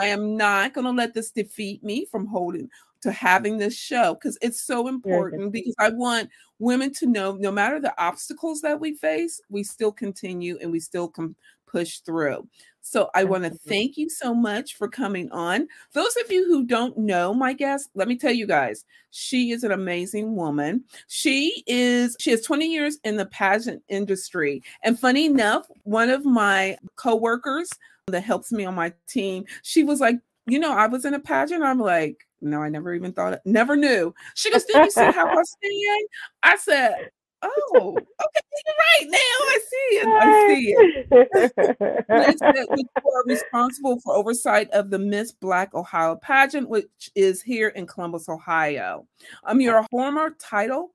I 0.00 0.06
am 0.06 0.36
not 0.36 0.74
going 0.74 0.84
to 0.84 0.90
let 0.90 1.14
this 1.14 1.30
defeat 1.30 1.82
me 1.82 2.06
from 2.06 2.26
holding 2.26 2.68
to 3.02 3.12
having 3.12 3.58
this 3.58 3.76
show 3.76 4.14
because 4.14 4.38
it's 4.42 4.60
so 4.60 4.88
important 4.88 5.52
because 5.52 5.74
I 5.78 5.90
want 5.90 6.30
women 6.58 6.92
to 6.94 7.06
know 7.06 7.32
no 7.32 7.50
matter 7.50 7.80
the 7.80 7.94
obstacles 8.02 8.60
that 8.62 8.80
we 8.80 8.94
face, 8.94 9.40
we 9.48 9.62
still 9.62 9.92
continue 9.92 10.58
and 10.60 10.72
we 10.72 10.80
still 10.80 11.08
can 11.08 11.36
push 11.66 11.98
through. 11.98 12.48
So 12.80 13.10
I 13.16 13.24
want 13.24 13.42
to 13.42 13.50
thank 13.50 13.96
you 13.96 14.08
so 14.08 14.32
much 14.32 14.76
for 14.76 14.86
coming 14.86 15.28
on. 15.32 15.66
Those 15.92 16.16
of 16.24 16.30
you 16.30 16.46
who 16.46 16.64
don't 16.64 16.96
know 16.96 17.34
my 17.34 17.52
guest, 17.52 17.90
let 17.96 18.06
me 18.06 18.16
tell 18.16 18.32
you 18.32 18.46
guys, 18.46 18.84
she 19.10 19.50
is 19.50 19.64
an 19.64 19.72
amazing 19.72 20.36
woman. 20.36 20.84
She 21.08 21.64
is 21.66 22.16
she 22.20 22.30
has 22.30 22.42
20 22.42 22.72
years 22.72 22.98
in 23.02 23.16
the 23.16 23.26
pageant 23.26 23.82
industry. 23.88 24.62
And 24.84 24.98
funny 24.98 25.26
enough, 25.26 25.66
one 25.82 26.10
of 26.10 26.24
my 26.24 26.78
coworkers 26.94 27.68
that 28.06 28.22
helps 28.22 28.52
me 28.52 28.64
on 28.64 28.76
my 28.76 28.92
team, 29.08 29.46
she 29.62 29.82
was 29.82 30.00
like, 30.00 30.16
you 30.46 30.60
know, 30.60 30.72
I 30.72 30.86
was 30.86 31.04
in 31.04 31.14
a 31.14 31.18
pageant. 31.18 31.64
I'm 31.64 31.80
like, 31.80 32.26
no, 32.40 32.62
I 32.62 32.68
never 32.68 32.94
even 32.94 33.12
thought, 33.12 33.32
it, 33.32 33.40
never 33.44 33.76
knew. 33.76 34.14
She 34.34 34.50
goes, 34.50 34.64
Did 34.64 34.84
you 34.84 34.90
see 34.90 35.00
how 35.00 35.26
I 35.26 35.42
stand? 35.42 36.08
I 36.42 36.56
said, 36.56 37.10
Oh, 37.42 37.96
okay, 37.96 38.40
you're 38.66 38.74
right 38.76 39.10
now. 39.10 39.18
I 39.18 39.60
see 39.70 39.96
it. 39.96 40.08
I 40.08 40.54
see 40.54 40.74
it. 40.78 42.06
They 42.08 42.36
said 42.38 42.66
we 42.70 42.84
are 42.96 43.24
responsible 43.26 44.00
for 44.00 44.14
oversight 44.14 44.70
of 44.70 44.90
the 44.90 44.98
Miss 44.98 45.32
Black 45.32 45.74
Ohio 45.74 46.16
pageant, 46.16 46.68
which 46.68 47.10
is 47.14 47.42
here 47.42 47.68
in 47.68 47.86
Columbus, 47.86 48.28
Ohio. 48.28 49.06
Um, 49.44 49.60
you're 49.60 49.78
a 49.78 49.86
former 49.90 50.36
title 50.38 50.92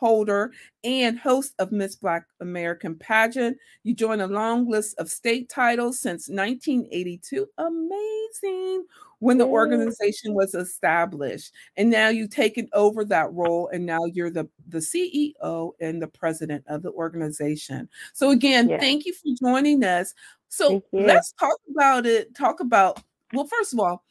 holder 0.00 0.50
and 0.82 1.18
host 1.18 1.54
of 1.58 1.72
Miss 1.72 1.94
Black 1.94 2.24
American 2.40 2.96
pageant. 2.96 3.58
You 3.82 3.94
join 3.94 4.20
a 4.20 4.26
long 4.26 4.68
list 4.68 4.98
of 4.98 5.10
state 5.10 5.50
titles 5.50 6.00
since 6.00 6.28
1982. 6.28 7.46
Amazing 7.58 8.84
when 9.20 9.38
the 9.38 9.46
organization 9.46 10.34
was 10.34 10.54
established 10.54 11.52
and 11.76 11.88
now 11.88 12.08
you've 12.08 12.30
taken 12.30 12.68
over 12.72 13.04
that 13.04 13.32
role 13.32 13.68
and 13.72 13.86
now 13.86 14.04
you're 14.06 14.30
the 14.30 14.48
the 14.68 14.78
ceo 14.78 15.72
and 15.80 16.02
the 16.02 16.08
president 16.08 16.64
of 16.66 16.82
the 16.82 16.90
organization. 16.92 17.88
So 18.12 18.30
again 18.30 18.68
Yeah. 18.68 18.78
thank 18.80 19.06
you 19.06 19.14
for 19.14 19.28
joining 19.40 19.84
us. 19.84 20.14
So 20.48 20.82
let's 20.92 21.32
talk 21.32 21.56
about 21.70 22.04
it 22.06 22.34
talk 22.34 22.60
about 22.60 23.02
well 23.32 23.46
first 23.46 23.72
of 23.72 23.78
all 23.78 24.04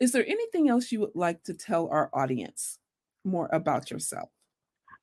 is 0.00 0.12
there 0.12 0.26
anything 0.26 0.68
else 0.68 0.90
you 0.90 1.00
would 1.00 1.14
like 1.14 1.44
to 1.44 1.54
tell 1.54 1.88
our 1.88 2.10
audience 2.12 2.78
more 3.24 3.48
about 3.52 3.90
yourself? 3.90 4.28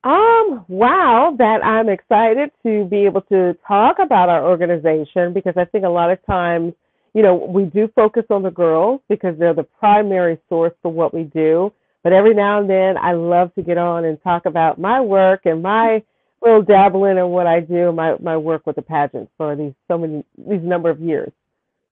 Um, 0.04 0.66
wow, 0.68 1.36
that 1.38 1.64
I'm 1.64 1.88
excited 1.88 2.52
to 2.64 2.86
be 2.86 3.06
able 3.06 3.22
to 3.24 3.56
talk 3.68 4.00
about 4.00 4.30
our 4.30 4.46
organization 4.48 5.32
because 5.32 5.54
I 5.58 5.66
think 5.66 5.86
a 5.86 5.90
lot 5.90 6.12
of 6.12 6.24
times, 6.26 6.74
you 7.14 7.24
know, 7.24 7.36
we 7.36 7.66
do 7.66 7.90
focus 7.96 8.26
on 8.30 8.44
the 8.44 8.52
girls 8.52 9.02
because 9.10 9.38
they're 9.40 9.54
the 9.54 9.64
primary 9.64 10.40
source 10.50 10.74
for 10.82 10.92
what 10.92 11.14
we 11.14 11.24
do. 11.24 11.74
But 12.04 12.14
every 12.14 12.34
now 12.34 12.60
and 12.62 12.70
then, 12.70 12.98
I 12.98 13.14
love 13.14 13.54
to 13.56 13.62
get 13.64 13.78
on 13.78 14.06
and 14.06 14.22
talk 14.24 14.46
about 14.46 14.80
my 14.80 15.02
work 15.02 15.42
and 15.46 15.62
my 15.64 16.04
little 16.42 16.64
dabbling 16.64 17.18
in 17.18 17.28
what 17.30 17.48
I 17.48 17.60
do, 17.62 17.92
my 17.92 18.18
my 18.20 18.38
work 18.38 18.66
with 18.68 18.76
the 18.78 18.82
pageants 18.84 19.32
for 19.38 19.56
these 19.56 19.74
so 19.88 19.98
many 19.98 20.24
these 20.38 20.62
number 20.64 20.90
of 20.90 21.00
years. 21.02 21.32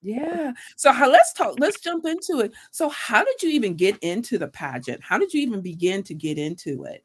yeah 0.01 0.53
so 0.77 0.93
how 0.93 1.09
let's 1.11 1.33
talk 1.33 1.55
let's 1.59 1.79
jump 1.81 2.05
into 2.05 2.39
it 2.39 2.53
so 2.71 2.89
how 2.89 3.23
did 3.23 3.41
you 3.43 3.49
even 3.49 3.75
get 3.75 3.97
into 3.99 4.38
the 4.38 4.47
pageant 4.47 5.01
how 5.03 5.17
did 5.17 5.33
you 5.33 5.41
even 5.41 5.61
begin 5.61 6.03
to 6.03 6.13
get 6.13 6.38
into 6.38 6.85
it 6.85 7.03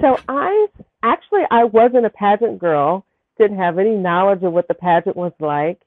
So 0.00 0.18
I 0.28 0.66
actually 1.02 1.42
I 1.50 1.64
wasn't 1.64 2.06
a 2.06 2.10
pageant 2.10 2.58
girl, 2.58 3.06
didn't 3.38 3.58
have 3.58 3.78
any 3.78 3.96
knowledge 3.96 4.42
of 4.42 4.52
what 4.52 4.68
the 4.68 4.74
pageant 4.74 5.16
was 5.16 5.32
like. 5.40 5.80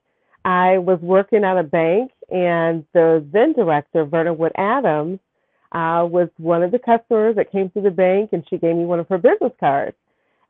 I 0.48 0.78
was 0.78 0.98
working 1.02 1.44
at 1.44 1.58
a 1.58 1.64
bank 1.64 2.14
and 2.32 2.86
the 2.94 3.26
then 3.34 3.52
director, 3.52 4.06
Verna 4.06 4.34
Wood 4.34 4.54
Adams, 4.56 5.20
uh, 5.74 6.08
was 6.10 6.30
one 6.38 6.64
of 6.64 6.72
the 6.72 6.80
customers 6.80 7.36
that 7.36 7.52
came 7.52 7.70
to 7.72 7.82
the 7.82 7.92
bank 7.92 8.30
and 8.32 8.46
she 8.50 8.58
gave 8.58 8.74
me 8.74 8.86
one 8.86 9.02
of 9.02 9.10
her 9.10 9.18
business 9.18 9.52
cards. 9.60 9.98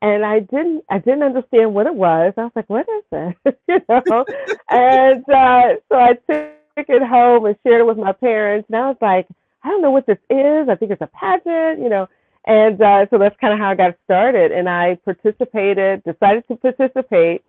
And 0.04 0.24
I 0.24 0.42
didn't 0.42 0.84
I 0.92 1.00
didn't 1.00 1.24
understand 1.24 1.74
what 1.74 1.88
it 1.88 1.96
was. 1.96 2.32
I 2.38 2.44
was 2.44 2.52
like, 2.56 2.70
what 2.70 2.86
is 2.88 3.04
this? 3.44 3.56
you 3.68 3.82
know? 3.90 4.24
and 4.70 5.28
uh, 5.28 5.78
so 5.90 5.96
I 5.98 6.14
took 6.14 6.90
it 6.90 7.02
home 7.02 7.48
and 7.48 7.56
shared 7.64 7.82
it 7.82 7.88
with 7.88 7.98
my 7.98 8.12
parents 8.12 8.70
and 8.70 8.78
I 8.78 8.90
was 8.90 8.98
like, 9.02 9.28
I 9.64 9.70
don't 9.70 9.82
know 9.82 9.90
what 9.90 10.06
this 10.06 10.20
is. 10.30 10.70
I 10.70 10.76
think 10.76 10.92
it's 10.92 11.02
a 11.02 11.08
pageant, 11.08 11.82
you 11.82 11.90
know. 11.90 12.08
And 12.46 12.80
uh, 12.80 13.08
so 13.10 13.18
that's 13.18 13.36
kind 13.42 13.52
of 13.52 13.58
how 13.58 13.72
I 13.72 13.76
got 13.76 13.98
started. 14.06 14.52
And 14.52 14.70
I 14.70 15.00
participated, 15.04 16.04
decided 16.04 16.48
to 16.50 16.56
participate, 16.56 17.44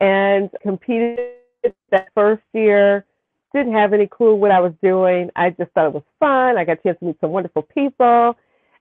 and 0.00 0.50
competed 0.62 1.39
that 1.90 2.08
first 2.14 2.42
year. 2.52 3.04
Didn't 3.52 3.72
have 3.72 3.92
any 3.92 4.06
clue 4.06 4.34
what 4.36 4.52
I 4.52 4.60
was 4.60 4.72
doing. 4.80 5.30
I 5.34 5.50
just 5.50 5.72
thought 5.72 5.86
it 5.86 5.92
was 5.92 6.04
fun. 6.20 6.56
I 6.56 6.64
got 6.64 6.78
a 6.78 6.82
chance 6.82 6.98
to 7.00 7.06
meet 7.06 7.20
some 7.20 7.32
wonderful 7.32 7.62
people, 7.62 8.36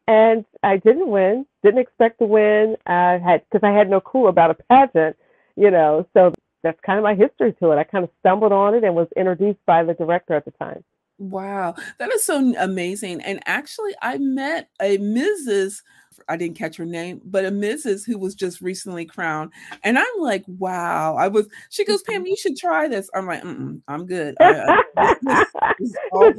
and 0.08 0.46
I 0.62 0.78
didn't 0.78 1.10
win. 1.10 1.46
Didn't 1.64 1.80
expect 1.80 2.20
to 2.20 2.26
win. 2.26 2.78
I 2.86 3.18
had 3.18 3.44
because 3.50 3.68
I 3.68 3.72
had 3.72 3.90
no 3.90 4.00
clue 4.00 4.28
about 4.28 4.52
a 4.52 4.54
pageant, 4.54 5.16
you 5.56 5.72
know. 5.72 6.08
So 6.14 6.34
that's 6.62 6.80
kind 6.86 7.00
of 7.00 7.04
my 7.04 7.16
history 7.16 7.54
to 7.54 7.72
it. 7.72 7.78
I 7.78 7.84
kind 7.84 8.04
of 8.04 8.12
stumbled 8.20 8.52
on 8.52 8.76
it 8.76 8.84
and 8.84 8.94
was 8.96 9.08
introduced 9.18 9.60
by 9.66 9.84
the 9.84 9.96
director 9.96 10.36
at 10.36 10.46
the 10.46 10.52
time. 10.52 10.84
Wow, 11.18 11.76
that 11.98 12.12
is 12.14 12.24
so 12.24 12.54
amazing. 12.58 13.22
And 13.22 13.42
actually, 13.46 13.94
I 14.02 14.20
met 14.20 14.70
a 14.82 15.00
Mrs. 15.00 15.82
I 16.28 16.36
didn't 16.38 16.58
catch 16.58 16.78
her 16.78 16.86
name, 16.86 17.22
but 17.26 17.46
a 17.46 17.50
Mrs. 17.50 18.06
who 18.06 18.18
was 18.18 18.36
just 18.36 18.62
recently 18.62 19.06
crowned. 19.06 19.52
And 19.84 19.98
I'm 19.98 20.06
like, 20.20 20.44
wow. 20.48 21.16
I 21.16 21.28
was, 21.28 21.48
she 21.70 21.86
goes, 21.86 22.04
Pam, 22.04 22.26
you 22.26 22.36
should 22.36 22.58
try 22.58 22.88
this. 22.88 23.10
I'm 23.14 23.26
like, 23.26 23.44
Mm-mm, 23.44 23.82
I'm 23.88 24.06
good. 24.06 24.36
I, 24.40 24.82
I, 24.98 25.16
this, 25.22 25.46
this 25.80 25.90
is 25.90 25.98
all 26.12 26.34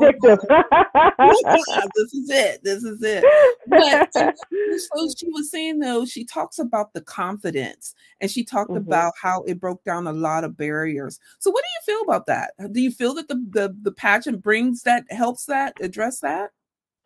this 1.97 2.13
is 2.15 2.31
it. 2.31 2.63
This 2.63 2.85
is 2.85 3.03
it. 3.03 3.25
But 3.67 4.13
so, 4.13 5.09
she 5.17 5.29
was 5.29 5.51
saying 5.51 5.79
though, 5.79 6.05
she 6.05 6.25
talks 6.25 6.59
about 6.59 6.93
the 6.93 7.01
confidence 7.01 7.95
and 8.21 8.31
she 8.31 8.45
talked 8.45 8.71
Mhm. 8.71 8.77
about 8.77 9.15
how 9.21 9.43
it 9.43 9.59
broke 9.61 9.83
down 9.85 10.07
a 10.07 10.13
lot 10.13 10.45
of 10.45 10.57
barriers. 10.57 11.19
So 11.39 11.51
what 11.51 11.65
do 11.65 11.69
you 11.93 11.97
feel 11.97 12.05
about 12.05 12.27
that? 12.27 12.53
Do 12.73 12.81
you 12.81 12.91
feel 12.91 13.15
that 13.15 13.29
the 13.29 13.45
the, 13.51 13.77
the 13.83 13.93
pageant 13.93 14.43
brings 14.43 14.83
that 14.83 15.11
helps 15.11 15.47
that 15.47 15.75
address 15.81 16.21
that? 16.21 16.51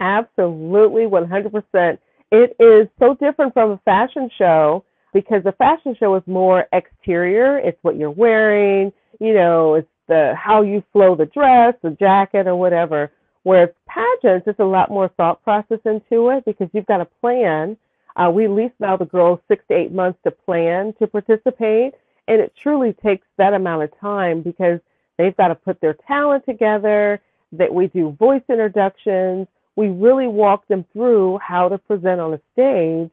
Absolutely, 0.01 1.05
100%. 1.05 1.99
It 2.31 2.57
is 2.59 2.89
so 2.99 3.15
different 3.15 3.53
from 3.53 3.73
a 3.73 3.81
fashion 3.85 4.31
show 4.37 4.85
because 5.13 5.45
the 5.45 5.53
fashion 5.53 5.97
show 5.99 6.15
is 6.17 6.23
more 6.27 6.67
exterior. 6.73 7.59
It's 7.59 7.79
what 7.83 7.97
you're 7.97 8.11
wearing, 8.11 8.93
you 9.21 9.35
know, 9.35 9.75
it's 9.75 9.89
the 10.09 10.35
how 10.37 10.63
you 10.63 10.83
flow 10.93 11.15
the 11.15 11.27
dress, 11.27 11.75
the 11.83 11.91
jacket, 11.91 12.47
or 12.47 12.57
whatever. 12.57 13.11
Whereas 13.45 13.71
pageants, 13.87 14.47
it's 14.47 14.59
a 14.59 14.65
lot 14.65 14.91
more 14.91 15.09
thought 15.17 15.43
process 15.45 15.79
into 15.85 16.31
it 16.31 16.45
because 16.45 16.69
you've 16.73 16.87
got 16.87 17.01
a 17.01 17.09
plan. 17.21 17.77
Uh, 18.17 18.31
we 18.31 18.45
at 18.45 18.51
least 18.51 18.75
allow 18.81 18.97
the 18.97 19.05
girls 19.05 19.39
six 19.49 19.65
to 19.69 19.75
eight 19.75 19.93
months 19.93 20.19
to 20.25 20.31
plan 20.31 20.95
to 20.99 21.07
participate, 21.07 21.95
and 22.29 22.41
it 22.41 22.53
truly 22.61 22.95
takes 23.05 23.27
that 23.37 23.55
amount 23.55 23.83
of 23.83 24.01
time 24.01 24.41
because 24.41 24.81
they've 25.19 25.37
got 25.37 25.49
to 25.49 25.55
put 25.55 25.81
their 25.81 25.97
talent 26.07 26.45
together. 26.47 27.21
That 27.53 27.73
we 27.73 27.87
do 27.87 28.11
voice 28.19 28.43
introductions 28.49 29.47
we 29.77 29.89
really 29.89 30.29
walk 30.29 30.67
them 30.69 30.85
through 30.93 31.39
how 31.39 31.69
to 31.69 31.79
present 31.79 32.21
on 32.21 32.35
a 32.35 32.41
stage 32.53 33.11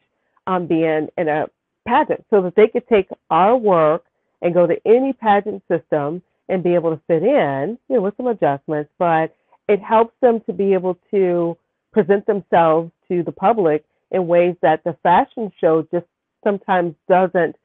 um, 0.48 0.68
being 0.68 1.08
in 1.18 1.28
a 1.28 1.48
pageant 1.88 2.24
so 2.30 2.42
that 2.42 2.56
they 2.56 2.68
could 2.68 2.88
take 2.88 3.08
our 3.30 3.58
work 3.58 4.04
and 4.42 4.54
go 4.54 4.68
to 4.68 4.80
any 4.86 5.14
pageant 5.14 5.64
system 5.70 6.22
and 6.50 6.64
be 6.64 6.76
able 6.76 6.96
to 6.96 7.02
fit 7.08 7.24
in, 7.24 7.78
you 7.90 7.96
know, 7.96 8.02
with 8.02 8.16
some 8.18 8.28
adjustments, 8.28 8.92
but 9.00 9.36
it 9.68 9.82
helps 9.82 10.14
them 10.22 10.42
to 10.42 10.54
be 10.54 10.74
able 10.74 10.98
to 11.10 11.58
present 11.92 12.26
themselves 12.26 12.92
to 13.08 13.24
the 13.24 13.32
public 13.32 13.86
in 14.12 14.28
ways 14.28 14.56
that 14.62 14.84
the 14.84 14.96
fashion 15.04 15.52
show 15.60 15.88
just 15.92 16.06
sometimes 16.44 16.94
doesn't 17.08 17.56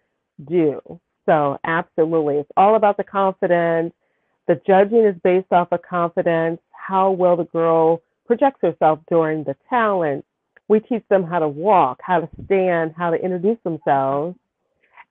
do. 0.49 0.81
So, 1.27 1.59
absolutely. 1.65 2.37
It's 2.37 2.51
all 2.57 2.77
about 2.77 2.97
the 2.97 3.05
confidence. 3.05 3.93
The 4.47 4.61
judging 4.67 5.05
is 5.05 5.17
based 5.25 5.51
off 5.51 5.73
of 5.73 5.83
confidence, 5.83 6.61
how 6.71 7.11
well 7.11 7.37
the 7.37 7.45
girl 7.45 8.01
projects 8.27 8.61
herself 8.63 9.01
during 9.09 9.45
the 9.45 9.57
talent. 9.69 10.25
We 10.69 10.81
teach 10.81 11.05
them 11.09 11.23
how 11.25 11.39
to 11.39 11.49
walk, 11.49 12.01
how 12.03 12.21
to 12.21 12.29
stand, 12.45 12.95
how 12.97 13.11
to 13.11 13.17
introduce 13.17 13.59
themselves. 13.63 14.37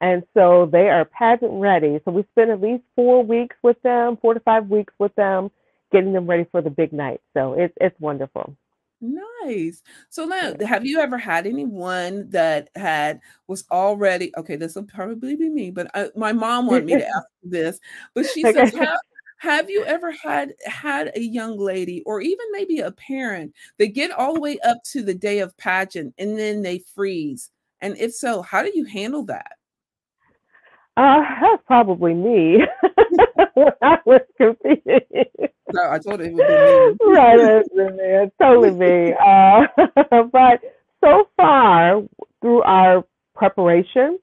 And 0.01 0.24
so 0.34 0.67
they 0.69 0.89
are 0.89 1.05
pageant 1.05 1.53
ready. 1.53 2.00
So 2.03 2.12
we 2.12 2.25
spend 2.31 2.51
at 2.51 2.62
least 2.62 2.84
four 2.95 3.24
weeks 3.24 3.55
with 3.63 3.81
them, 3.81 4.17
four 4.22 4.34
to 4.34 4.39
five 4.41 4.67
weeks 4.67 4.93
with 5.00 5.15
them, 5.15 5.50
getting 5.91 6.12
them 6.12 6.27
ready 6.27 6.45
for 6.51 6.62
the 6.62 6.69
big 6.69 6.91
night. 6.91 7.22
So 7.34 7.53
it's 7.53 7.74
it's 7.79 7.98
wonderful. 8.00 8.55
Nice. 9.01 9.84
So 10.10 10.25
now, 10.25 10.53
have 10.65 10.86
you 10.86 11.00
ever 11.00 11.17
had 11.17 11.45
anyone 11.45 12.29
that 12.29 12.69
had 12.75 13.22
was 13.48 13.65
already 13.69 14.31
okay? 14.38 14.55
This 14.55 14.75
will 14.75 14.84
probably 14.84 15.36
be 15.36 15.50
me, 15.50 15.69
but 15.69 15.91
I, 15.93 16.10
my 16.15 16.34
mom 16.34 16.67
wanted 16.67 16.86
me 16.86 16.95
to 16.95 17.07
ask 17.15 17.27
this. 17.43 17.79
But 18.13 18.25
she 18.27 18.41
says, 18.41 18.74
have, 18.74 18.98
have 19.46 19.70
you 19.70 19.86
ever 19.86 20.12
had 20.12 20.54
had 20.66 21.12
a 21.16 21.22
young 21.22 21.58
lady 21.60 22.02
or 22.08 22.20
even 22.20 22.46
maybe 22.52 22.80
a 22.80 22.92
parent 22.92 23.54
that 23.78 23.94
get 23.94 24.10
all 24.10 24.34
the 24.34 24.40
way 24.40 24.58
up 24.66 24.78
to 24.92 25.04
the 25.04 25.14
day 25.14 25.38
of 25.40 25.56
pageant 25.58 26.16
and 26.18 26.38
then 26.38 26.64
they 26.64 26.80
freeze? 26.80 27.52
And 27.80 27.96
if 27.98 28.14
so, 28.14 28.42
how 28.42 28.64
do 28.64 28.72
you 28.74 28.86
handle 28.86 29.24
that? 29.25 29.52
Uh, 30.98 31.22
that's 31.42 31.62
probably 31.68 32.16
me 32.16 32.64
when 33.54 33.72
I 33.84 33.98
was 34.06 34.22
competing. 34.36 35.02
No, 35.74 35.92
I 35.92 36.00
told 36.00 36.22
it 36.22 36.34
would 36.34 36.38
be 36.38 37.06
me. 37.06 37.14
right, 37.14 37.40
it's, 37.40 37.70
it's 37.72 38.36
totally 38.42 38.72
me. 38.72 39.14
Uh, 39.14 39.68
but 40.32 40.62
so 41.04 41.30
far, 41.38 42.02
through 42.42 42.64
our 42.64 43.06
preparation, 43.36 44.18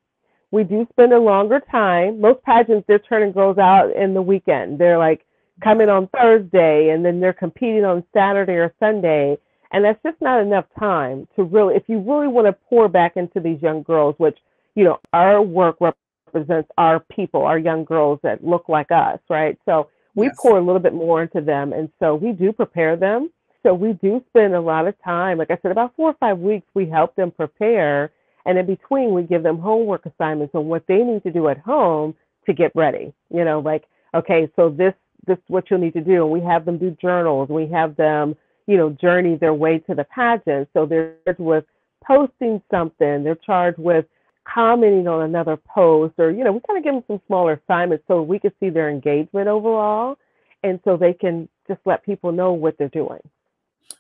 we 0.53 0.63
do 0.63 0.87
spend 0.91 1.13
a 1.13 1.19
longer 1.19 1.61
time. 1.71 2.21
Most 2.21 2.43
pageants, 2.45 2.85
they're 2.87 2.99
turning 3.01 3.33
girls 3.33 3.59
out 3.59 3.91
in 3.97 4.15
the 4.15 4.23
weekend. 4.23 4.79
They're 4.79 4.99
like 4.99 5.25
coming 5.65 5.89
on 5.89 6.09
Thursday 6.09 6.91
and 6.91 7.05
then 7.05 7.19
they're 7.21 7.33
competing 7.33 7.85
on 7.85 8.05
Saturday 8.15 8.53
or 8.53 8.73
Sunday. 8.79 9.39
And 9.73 9.85
that's 9.85 10.03
just 10.03 10.21
not 10.21 10.41
enough 10.41 10.67
time 10.79 11.27
to 11.35 11.45
really, 11.45 11.75
if 11.75 11.85
you 11.89 11.99
really 11.99 12.29
want 12.29 12.47
to 12.47 12.53
pour 12.53 12.89
back 12.89 13.17
into 13.17 13.41
these 13.41 13.61
young 13.63 13.83
girls, 13.83 14.15
which, 14.19 14.39
you 14.75 14.85
know, 14.85 14.99
our 15.15 15.41
work 15.41 15.79
represents 15.81 16.71
our 16.77 17.01
people, 17.01 17.43
our 17.43 17.59
young 17.59 17.85
girls 17.85 18.21
that 18.23 18.45
look 18.45 18.69
like 18.69 18.91
us, 18.91 19.19
right? 19.31 19.59
So 19.65 19.89
we 20.15 20.27
yes. 20.27 20.37
pour 20.39 20.59
a 20.59 20.63
little 20.63 20.81
bit 20.81 20.93
more 20.93 21.23
into 21.23 21.41
them. 21.41 21.73
And 21.73 21.89
so 21.99 22.15
we 22.15 22.33
do 22.33 22.53
prepare 22.53 22.97
them. 22.97 23.31
So 23.63 23.73
we 23.73 23.95
do 23.95 24.23
spend 24.29 24.55
a 24.55 24.61
lot 24.61 24.87
of 24.87 24.95
time, 25.03 25.39
like 25.39 25.51
I 25.51 25.59
said, 25.63 25.71
about 25.71 25.95
four 25.97 26.11
or 26.11 26.17
five 26.21 26.39
weeks, 26.39 26.67
we 26.75 26.87
help 26.87 27.15
them 27.17 27.31
prepare. 27.31 28.11
And 28.45 28.59
in 28.59 28.67
between, 28.67 29.13
we 29.13 29.23
give 29.23 29.43
them 29.43 29.59
homework 29.59 30.07
assignments 30.07 30.55
on 30.55 30.67
what 30.67 30.85
they 30.87 30.99
need 30.99 31.23
to 31.23 31.33
do 31.33 31.49
at 31.49 31.59
home 31.59 32.15
to 32.47 32.53
get 32.53 32.73
ready. 32.75 33.13
You 33.31 33.45
know, 33.45 33.61
like, 33.61 33.85
okay, 34.15 34.51
so 34.57 34.69
this 34.69 34.95
this 35.27 35.39
is 35.39 35.45
what 35.49 35.71
you'll 35.71 35.81
need 35.81 35.95
to 35.95 36.01
do. 36.01 36.25
And 36.25 36.31
we 36.31 36.41
have 36.41 36.65
them 36.65 36.79
do 36.79 36.97
journals. 37.01 37.49
We 37.49 37.69
have 37.69 37.97
them, 37.97 38.35
you 38.67 38.77
know, 38.77 38.91
journey 38.91 39.37
their 39.37 39.55
way 39.55 39.79
to 39.81 39.95
the 39.95 40.05
pageant. 40.05 40.69
So 40.73 40.87
they're 40.87 41.15
charged 41.25 41.41
with 41.41 41.65
posting 42.05 42.61
something. 42.71 43.23
They're 43.23 43.37
charged 43.37 43.79
with 43.79 44.07
commenting 44.45 45.07
on 45.07 45.23
another 45.23 45.57
post 45.57 46.15
or 46.19 46.31
you 46.31 46.43
know 46.43 46.53
we 46.53 46.61
kind 46.67 46.77
of 46.77 46.85
give 46.85 46.95
them 46.95 47.05
some 47.07 47.21
smaller 47.27 47.61
assignments 47.65 48.05
so 48.09 48.23
we 48.23 48.39
can 48.39 48.51
see 48.59 48.71
their 48.71 48.91
engagement 48.91 49.47
overall 49.47 50.19
and 50.65 50.81
so 50.85 50.97
they 50.97 51.13
can 51.13 51.49
just 51.69 51.81
let 51.85 52.05
people 52.05 52.33
know 52.33 52.53
what 52.53 52.77
they're 52.77 52.89
doing 52.89 53.21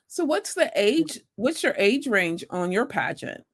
so 0.08 0.25
what's 0.25 0.54
the 0.54 0.70
age 0.75 1.20
what's 1.37 1.62
your 1.62 1.75
age 1.78 2.08
range 2.08 2.44
on 2.50 2.72
your 2.72 2.84
pageant 2.84 3.44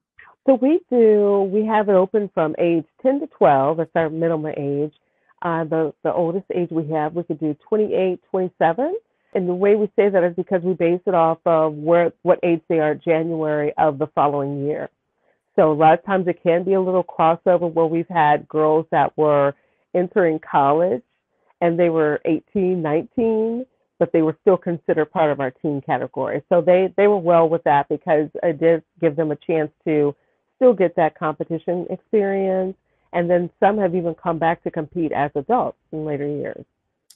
so 0.49 0.55
we 0.55 0.81
do 0.88 1.49
we 1.52 1.67
have 1.67 1.90
it 1.90 1.95
open 1.95 2.31
from 2.33 2.57
age 2.59 2.87
10 3.02 3.21
to 3.21 3.26
12 3.26 3.76
that's 3.76 3.90
our 3.95 4.09
minimum 4.09 4.55
age. 4.57 4.95
Uh, 5.43 5.64
the 5.64 5.93
the 6.02 6.12
oldest 6.12 6.47
age 6.55 6.69
we 6.71 6.88
have 6.90 7.14
we 7.14 7.23
could 7.23 7.38
do 7.38 7.55
28 7.69 8.19
27 8.31 8.97
and 9.35 9.49
the 9.49 9.55
way 9.55 9.76
we 9.76 9.90
say 9.95 10.09
that 10.09 10.25
is 10.25 10.35
because 10.37 10.62
we 10.62 10.73
base 10.73 11.00
it 11.07 11.14
off 11.14 11.38
of 11.45 11.75
where 11.75 12.12
what 12.23 12.40
age 12.43 12.62
they 12.69 12.78
are 12.81 12.95
january 12.95 13.75
of 13.76 13.99
the 13.99 14.07
following 14.14 14.64
year. 14.67 14.88
So 15.55 15.71
a 15.71 15.75
lot 15.75 15.99
of 15.99 16.05
times 16.07 16.26
it 16.28 16.43
can 16.43 16.64
be 16.64 16.73
a 16.73 16.81
little 16.81 17.05
crossover 17.05 17.71
where 17.71 17.87
we've 17.87 18.09
had 18.09 18.49
girls 18.49 18.87
that 18.90 19.17
were 19.19 19.55
entering 19.95 20.38
college 20.40 21.02
and 21.61 21.78
they 21.78 21.90
were 21.90 22.21
18, 22.25 22.81
19, 22.81 23.67
but 23.99 24.12
they 24.12 24.23
were 24.23 24.37
still 24.40 24.57
considered 24.57 25.07
part 25.07 25.31
of 25.31 25.40
our 25.40 25.50
teen 25.50 25.83
category. 25.83 26.43
So 26.49 26.61
they, 26.61 26.95
they 26.97 27.09
were 27.09 27.19
well 27.19 27.49
with 27.49 27.64
that 27.64 27.88
because 27.88 28.31
it 28.43 28.61
did 28.61 28.83
give 29.00 29.17
them 29.17 29.33
a 29.33 29.37
chance 29.37 29.71
to 29.85 30.14
still 30.59 30.75
get 30.75 30.97
that 30.97 31.18
competition 31.18 31.87
experience. 31.88 32.77
And 33.14 33.31
then 33.31 33.49
some 33.59 33.79
have 33.79 33.94
even 33.94 34.14
come 34.14 34.38
back 34.38 34.62
to 34.64 34.71
compete 34.71 35.12
as 35.12 35.31
adults 35.35 35.79
in 35.92 36.05
later 36.05 36.27
years. 36.27 36.64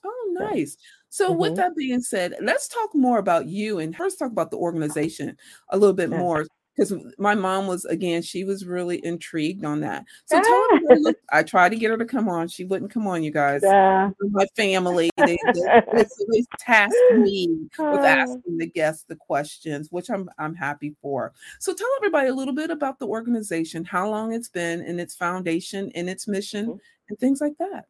Oh, 0.04 0.28
nice. 0.32 0.78
So, 1.10 1.30
mm-hmm. 1.30 1.40
with 1.40 1.56
that 1.56 1.76
being 1.76 2.00
said, 2.00 2.34
let's 2.40 2.66
talk 2.66 2.94
more 2.94 3.18
about 3.18 3.46
you 3.46 3.78
and 3.78 3.94
first 3.94 4.18
talk 4.18 4.32
about 4.32 4.50
the 4.50 4.56
organization 4.56 5.36
a 5.68 5.76
little 5.76 5.94
bit 5.94 6.10
yeah. 6.10 6.18
more 6.18 6.46
because 6.74 6.94
my 7.18 7.34
mom 7.34 7.66
was 7.66 7.84
again 7.86 8.22
she 8.22 8.44
was 8.44 8.64
really 8.64 9.04
intrigued 9.04 9.64
on 9.64 9.80
that 9.80 10.04
so 10.26 10.40
tell 10.40 10.66
everybody, 10.72 11.00
look, 11.00 11.16
i 11.30 11.42
tried 11.42 11.70
to 11.70 11.76
get 11.76 11.90
her 11.90 11.96
to 11.96 12.04
come 12.04 12.28
on 12.28 12.48
she 12.48 12.64
wouldn't 12.64 12.90
come 12.90 13.06
on 13.06 13.22
you 13.22 13.30
guys 13.30 13.60
yeah. 13.62 14.10
my 14.30 14.46
family 14.56 15.10
they, 15.18 15.38
they, 15.54 16.04
they 16.32 16.44
tasked 16.58 16.96
me 17.12 17.48
with 17.78 18.00
uh. 18.00 18.04
asking 18.04 18.58
the 18.58 18.66
guests 18.66 19.04
the 19.04 19.16
questions 19.16 19.88
which 19.90 20.10
i'm 20.10 20.28
i'm 20.38 20.54
happy 20.54 20.94
for 21.00 21.32
so 21.58 21.74
tell 21.74 21.88
everybody 21.98 22.28
a 22.28 22.34
little 22.34 22.54
bit 22.54 22.70
about 22.70 22.98
the 22.98 23.06
organization 23.06 23.84
how 23.84 24.08
long 24.08 24.32
it's 24.32 24.48
been 24.48 24.80
and 24.82 25.00
its 25.00 25.14
foundation 25.14 25.90
and 25.94 26.08
its 26.08 26.26
mission 26.26 26.66
mm-hmm. 26.66 26.78
and 27.08 27.18
things 27.18 27.40
like 27.40 27.56
that 27.58 27.86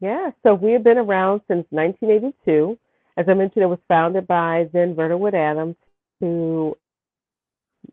yeah 0.00 0.30
so 0.42 0.54
we 0.54 0.72
have 0.72 0.84
been 0.84 0.98
around 0.98 1.40
since 1.48 1.66
1982 1.70 2.78
as 3.16 3.26
i 3.28 3.34
mentioned 3.34 3.62
it 3.62 3.66
was 3.66 3.78
founded 3.88 4.26
by 4.26 4.68
then 4.72 4.94
verna 4.94 5.16
wood 5.16 5.34
adams 5.34 5.76
who 6.20 6.76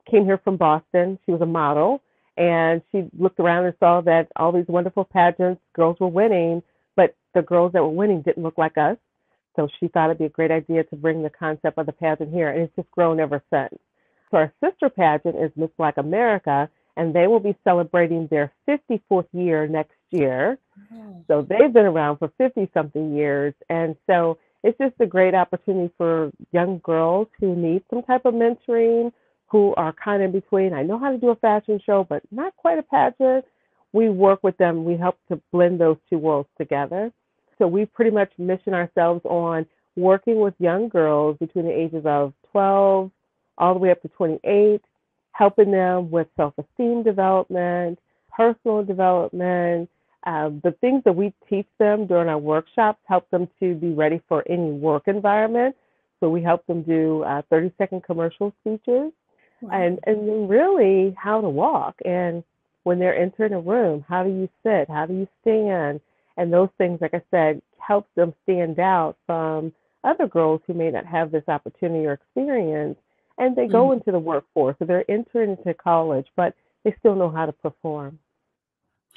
came 0.10 0.26
here 0.26 0.40
from 0.44 0.58
Boston. 0.58 1.20
She 1.26 1.32
was 1.32 1.42
a 1.42 1.46
model, 1.46 2.02
and 2.38 2.82
she 2.92 3.10
looked 3.18 3.40
around 3.40 3.66
and 3.66 3.76
saw 3.80 4.02
that 4.02 4.28
all 4.36 4.52
these 4.52 4.68
wonderful 4.68 5.06
pageants, 5.06 5.62
girls 5.74 5.98
were 6.00 6.08
winning, 6.08 6.62
but 6.96 7.16
the 7.34 7.42
girls 7.42 7.74
that 7.74 7.84
were 7.84 7.90
winning 7.90 8.22
didn't 8.22 8.44
look 8.44 8.58
like 8.58 8.78
us. 8.78 8.98
So 9.56 9.68
she 9.80 9.88
thought 9.88 10.06
it'd 10.06 10.20
be 10.20 10.26
a 10.26 10.30
great 10.30 10.52
idea 10.52 10.84
to 10.86 10.96
bring 10.96 11.24
the 11.24 11.32
concept 11.32 11.78
of 11.78 11.86
the 11.88 11.92
pageant 11.92 12.32
here, 12.34 12.50
and 12.50 12.62
it's 12.62 12.76
just 12.76 12.92
grown 12.92 13.20
ever 13.20 13.42
since. 13.52 13.74
So 14.30 14.38
our 14.38 14.54
sister 14.64 14.90
pageant 14.90 15.36
is 15.36 15.52
Miss 15.56 15.72
Black 15.78 15.98
America, 15.98 16.70
and 16.96 17.14
they 17.14 17.28
will 17.28 17.40
be 17.40 17.56
celebrating 17.64 18.28
their 18.28 18.54
54th 18.68 19.28
year 19.32 19.68
next 19.68 19.96
year. 20.12 20.58
So 21.28 21.42
they've 21.48 21.74
been 21.74 21.86
around 21.86 22.18
for 22.18 22.32
50 22.38 22.70
something 22.74 23.16
years, 23.16 23.54
and 23.70 23.96
so 24.08 24.38
it's 24.64 24.78
just 24.78 24.96
a 25.00 25.06
great 25.06 25.34
opportunity 25.34 25.92
for 25.98 26.32
young 26.52 26.80
girls 26.84 27.28
who 27.40 27.56
need 27.56 27.84
some 27.90 28.04
type 28.04 28.26
of 28.26 28.34
mentoring 28.34 29.12
who 29.48 29.74
are 29.76 29.94
kind 29.94 30.22
of 30.22 30.28
in 30.28 30.40
between. 30.40 30.74
I 30.74 30.84
know 30.84 31.00
how 31.00 31.12
to 31.12 31.18
do 31.18 31.30
a 31.30 31.36
fashion 31.36 31.80
show, 31.86 32.06
but 32.08 32.22
not 32.32 32.56
quite 32.58 32.78
a 32.78 32.84
pageant. 32.84 33.46
We 33.94 34.10
work 34.10 34.44
with 34.44 34.58
them. 34.58 34.84
We 34.84 34.98
help 34.98 35.18
to 35.30 35.42
blend 35.52 35.80
those 35.80 35.98
two 36.10 36.18
worlds 36.18 36.50
together. 36.58 37.12
So 37.58 37.68
we 37.68 37.86
pretty 37.86 38.12
much 38.12 38.32
mission 38.38 38.74
ourselves 38.74 39.22
on 39.26 39.66
working 39.96 40.40
with 40.40 40.54
young 40.60 40.90
girls 40.90 41.38
between 41.40 41.66
the 41.66 41.72
ages 41.72 42.04
of 42.06 42.34
12 42.52 43.10
all 43.58 43.74
the 43.74 43.80
way 43.80 43.90
up 43.90 44.02
to 44.02 44.10
28, 44.10 44.82
helping 45.32 45.72
them 45.72 46.12
with 46.12 46.28
self 46.36 46.54
esteem 46.58 47.04
development, 47.04 47.98
personal 48.36 48.84
development. 48.84 49.90
Uh, 50.26 50.50
the 50.64 50.76
things 50.82 51.02
that 51.06 51.16
we 51.16 51.34
teach 51.50 51.68
them 51.80 52.06
during 52.06 52.28
our 52.28 52.38
workshops 52.38 53.00
help 53.08 53.30
them 53.30 53.48
to 53.60 53.76
be 53.76 53.94
ready 53.94 54.22
for 54.28 54.44
any 54.50 54.72
work 54.72 55.04
environment. 55.08 55.76
So 56.20 56.30
we 56.30 56.44
help 56.44 56.66
them 56.68 56.84
do 56.84 57.24
uh, 57.24 57.44
30 57.50 57.72
second 57.78 58.04
commercial 58.04 58.54
speeches 58.60 59.14
Wow. 59.62 59.70
And 59.72 60.00
and 60.06 60.50
really 60.50 61.16
how 61.18 61.42
to 61.42 61.50
walk 61.50 61.96
and 62.06 62.44
when 62.88 63.00
they're 63.00 63.18
entering 63.18 63.52
a 63.52 63.60
room, 63.60 64.06
how 64.08 64.24
do 64.24 64.30
you 64.30 64.48
sit? 64.64 64.90
How 64.90 65.06
do 65.06 65.14
you 65.14 65.28
stand? 65.42 66.00
And 66.38 66.54
those 66.54 66.70
things, 66.78 67.00
like 67.02 67.14
I 67.14 67.22
said, 67.30 67.62
helps 67.80 68.08
them 68.16 68.34
stand 68.44 68.80
out 68.80 69.18
from 69.26 69.74
other 70.06 70.26
girls 70.26 70.62
who 70.66 70.74
may 70.74 70.90
not 70.90 71.06
have 71.06 71.30
this 71.30 71.44
opportunity 71.50 72.06
or 72.06 72.14
experience. 72.14 72.98
And 73.38 73.58
they 73.58 73.68
go 73.68 73.88
mm-hmm. 73.88 74.00
into 74.00 74.14
the 74.14 74.20
workforce, 74.20 74.78
so 74.80 74.86
they're 74.86 75.10
entering 75.12 75.58
into 75.58 75.74
college, 75.74 76.28
but 76.38 76.56
they 76.86 76.96
still 77.00 77.16
know 77.16 77.30
how 77.30 77.46
to 77.46 77.52
perform, 77.52 78.20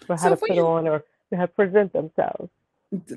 or 0.09 0.16
how 0.16 0.22
so 0.22 0.31
to 0.31 0.37
put 0.37 0.55
you, 0.57 0.66
on, 0.66 0.88
or 0.88 1.05
how 1.33 1.42
to 1.42 1.48
present 1.48 1.92
themselves. 1.92 2.50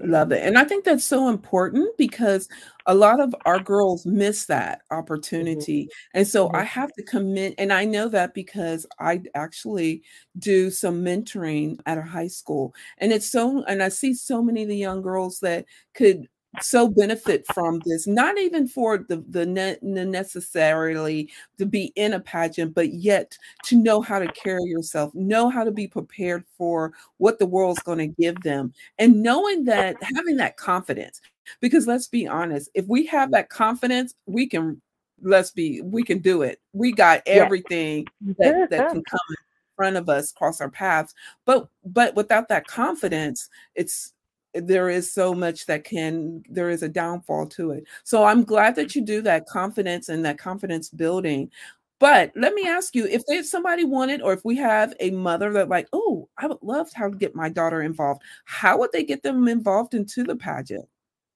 Love 0.02 0.32
it. 0.32 0.44
And 0.44 0.56
I 0.56 0.66
think 0.66 0.86
that's 0.86 1.04
so 1.04 1.30
important 1.30 1.98
because 1.98 2.48
a 2.86 2.94
lot 2.94 3.20
of 3.20 3.34
our 3.46 3.60
girls 3.60 4.06
miss 4.06 4.46
that 4.46 4.80
mm-hmm. 4.80 5.00
opportunity. 5.00 5.86
Mm-hmm. 5.86 6.18
And 6.20 6.28
so 6.28 6.48
mm-hmm. 6.48 6.58
I 6.58 6.64
have 6.64 6.94
to 6.94 7.04
commit, 7.04 7.56
and 7.58 7.74
I 7.74 7.86
know 7.86 8.08
that 8.10 8.36
because 8.36 8.86
I 9.00 9.24
actually 9.34 10.04
do 10.38 10.70
some 10.70 11.04
mentoring 11.04 11.80
at 11.88 11.98
a 11.98 12.04
high 12.04 12.28
school. 12.28 12.76
And 13.00 13.12
it's 13.12 13.30
so, 13.32 13.64
and 13.64 13.82
I 13.82 13.90
see 13.90 14.14
so 14.14 14.44
many 14.44 14.62
of 14.62 14.70
the 14.70 14.78
young 14.78 15.02
girls 15.02 15.40
that 15.40 15.66
could 15.96 16.28
so 16.62 16.88
benefit 16.88 17.46
from 17.54 17.82
this 17.86 18.06
not 18.06 18.38
even 18.38 18.68
for 18.68 19.00
the 19.10 19.24
the 19.30 19.46
ne- 19.46 19.78
necessarily 19.82 21.30
to 21.58 21.66
be 21.66 21.92
in 21.96 22.14
a 22.14 22.20
pageant 22.20 22.74
but 22.74 22.94
yet 22.94 23.38
to 23.64 23.76
know 23.76 24.02
how 24.02 24.20
to 24.20 24.28
carry 24.34 24.64
yourself 24.64 25.14
know 25.16 25.50
how 25.50 25.64
to 25.64 25.72
be 25.72 25.88
prepared 25.88 26.44
for 26.58 26.94
what 27.18 27.40
the 27.40 27.46
world's 27.46 27.82
going 27.82 27.98
to 27.98 28.22
give 28.22 28.40
them 28.44 28.74
and 29.00 29.22
knowing 29.22 29.64
that 29.64 29.96
having 30.16 30.38
that 30.38 30.58
confidence 30.58 31.22
because 31.60 31.88
let's 31.88 32.08
be 32.08 32.28
honest 32.28 32.70
if 32.74 32.86
we 32.88 33.06
have 33.06 33.32
that 33.32 33.50
confidence 33.50 34.14
we 34.26 34.48
can 34.48 34.80
let's 35.24 35.52
be 35.52 35.82
we 35.82 36.04
can 36.04 36.20
do 36.20 36.42
it. 36.42 36.60
We 36.74 36.92
got 36.92 37.22
everything 37.26 38.06
that 38.38 38.70
that 38.70 38.90
can 38.90 39.04
come 39.04 39.20
in 39.30 39.36
front 39.76 39.96
of 39.96 40.08
us 40.10 40.32
cross 40.32 40.62
our 40.62 40.70
paths 40.70 41.16
but 41.46 41.68
but 41.84 42.16
without 42.16 42.48
that 42.50 42.68
confidence 42.68 43.50
it's 43.74 44.13
there 44.54 44.90
is 44.90 45.12
so 45.12 45.34
much 45.34 45.66
that 45.66 45.84
can 45.84 46.44
there 46.50 46.70
is 46.70 46.84
a 46.84 46.90
downfall 46.90 47.48
to 47.48 47.72
it. 47.72 47.86
So 48.04 48.24
i'm 48.24 48.44
glad 48.44 48.76
that 48.76 48.96
you 48.96 49.02
do 49.02 49.22
that 49.22 49.48
confidence 49.48 50.10
and 50.10 50.24
that 50.26 50.38
confidence 50.38 50.90
building. 50.90 51.52
But 52.00 52.34
let 52.36 52.54
me 52.54 52.68
ask 52.68 52.96
you 52.96 53.08
if 53.08 53.46
somebody 53.46 53.86
wanted 53.86 54.22
or 54.22 54.34
if 54.34 54.44
we 54.44 54.58
have 54.58 54.94
a 55.00 55.12
mother 55.12 55.52
that 55.54 55.70
like 55.70 55.88
oh 55.94 56.28
i 56.38 56.48
would 56.48 56.62
love 56.62 56.90
how 56.94 57.10
to 57.10 57.18
get 57.18 57.36
my 57.36 57.50
daughter 57.50 57.82
involved 57.82 58.22
how 58.46 58.78
would 58.80 58.92
they 58.92 59.04
get 59.04 59.24
them 59.24 59.48
involved 59.48 59.94
into 59.94 60.24
the 60.24 60.36
pageant? 60.36 60.88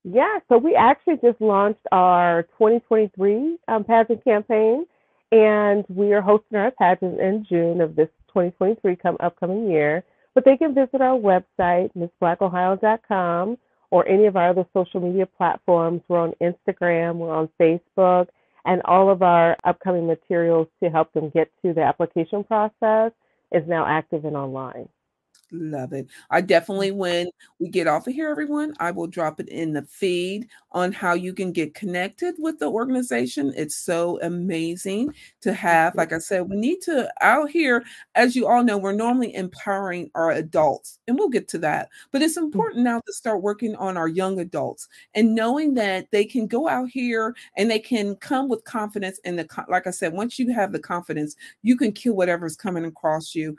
Yeah 0.03 0.39
so 0.49 0.57
we 0.57 0.75
actually 0.75 1.17
just 1.17 1.39
launched 1.41 1.85
our 1.91 2.43
2023 2.57 3.57
um, 3.67 3.83
pageant 3.83 4.23
campaign 4.23 4.85
and 5.31 5.85
we 5.89 6.13
are 6.13 6.21
hosting 6.21 6.57
our 6.57 6.71
pageant 6.71 7.19
in 7.19 7.45
june 7.47 7.81
of 7.81 7.95
this 7.95 8.09
2023 8.27 8.95
come 8.97 9.17
upcoming 9.19 9.69
year 9.69 10.03
but 10.37 10.45
they 10.45 10.55
can 10.55 10.75
visit 10.75 11.01
our 11.01 11.17
website, 11.17 11.89
MissBlackOhio.com, 11.97 13.57
or 13.89 14.07
any 14.07 14.27
of 14.27 14.35
our 14.35 14.49
other 14.49 14.67
social 14.71 14.99
media 14.99 15.25
platforms. 15.25 16.03
We're 16.07 16.19
on 16.19 16.33
Instagram, 16.39 17.15
we're 17.15 17.33
on 17.33 17.49
Facebook, 17.59 18.27
and 18.63 18.83
all 18.85 19.09
of 19.09 19.23
our 19.23 19.57
upcoming 19.63 20.05
materials 20.05 20.67
to 20.83 20.91
help 20.91 21.11
them 21.13 21.31
get 21.31 21.49
to 21.65 21.73
the 21.73 21.81
application 21.81 22.43
process 22.43 23.13
is 23.51 23.63
now 23.67 23.87
active 23.87 24.25
and 24.25 24.37
online. 24.37 24.87
Love 25.51 25.93
it. 25.93 26.07
I 26.29 26.41
definitely, 26.41 26.91
when 26.91 27.29
we 27.59 27.69
get 27.69 27.87
off 27.87 28.05
of 28.05 28.13
here, 28.13 28.29
everyone, 28.29 28.73
I 28.79 28.91
will 28.91 29.07
drop 29.07 29.39
it 29.39 29.47
in 29.47 29.71
the 29.71 29.83
feed 29.83 30.47
on 30.73 30.91
how 30.91 31.13
you 31.13 31.33
can 31.33 31.53
get 31.53 31.73
connected 31.73 32.35
with 32.37 32.59
the 32.59 32.69
organization. 32.69 33.53
It's 33.55 33.77
so 33.77 34.19
amazing 34.21 35.13
to 35.41 35.53
have. 35.53 35.95
Like 35.95 36.11
I 36.11 36.17
said, 36.19 36.49
we 36.49 36.57
need 36.57 36.81
to 36.81 37.09
out 37.21 37.49
here, 37.49 37.85
as 38.15 38.35
you 38.35 38.45
all 38.45 38.61
know, 38.61 38.77
we're 38.77 38.91
normally 38.91 39.33
empowering 39.35 40.11
our 40.15 40.31
adults, 40.31 40.99
and 41.07 41.17
we'll 41.17 41.29
get 41.29 41.47
to 41.49 41.57
that. 41.59 41.87
But 42.11 42.21
it's 42.21 42.37
mm. 42.37 42.43
important 42.43 42.83
now 42.83 42.99
to 43.05 43.13
start 43.13 43.41
working 43.41 43.73
on 43.77 43.95
our 43.95 44.09
young 44.09 44.41
adults 44.41 44.89
and 45.15 45.33
knowing 45.33 45.75
that 45.75 46.11
they 46.11 46.25
can 46.25 46.47
go 46.47 46.67
out 46.67 46.89
here 46.89 47.33
and 47.55 47.71
they 47.71 47.79
can 47.79 48.17
come 48.17 48.49
with 48.49 48.65
confidence. 48.65 49.17
And 49.23 49.39
the 49.39 49.47
like 49.69 49.87
I 49.87 49.91
said, 49.91 50.11
once 50.11 50.37
you 50.37 50.53
have 50.53 50.73
the 50.73 50.79
confidence, 50.79 51.37
you 51.63 51.77
can 51.77 51.93
kill 51.93 52.15
whatever's 52.15 52.57
coming 52.57 52.83
across 52.83 53.33
you 53.33 53.55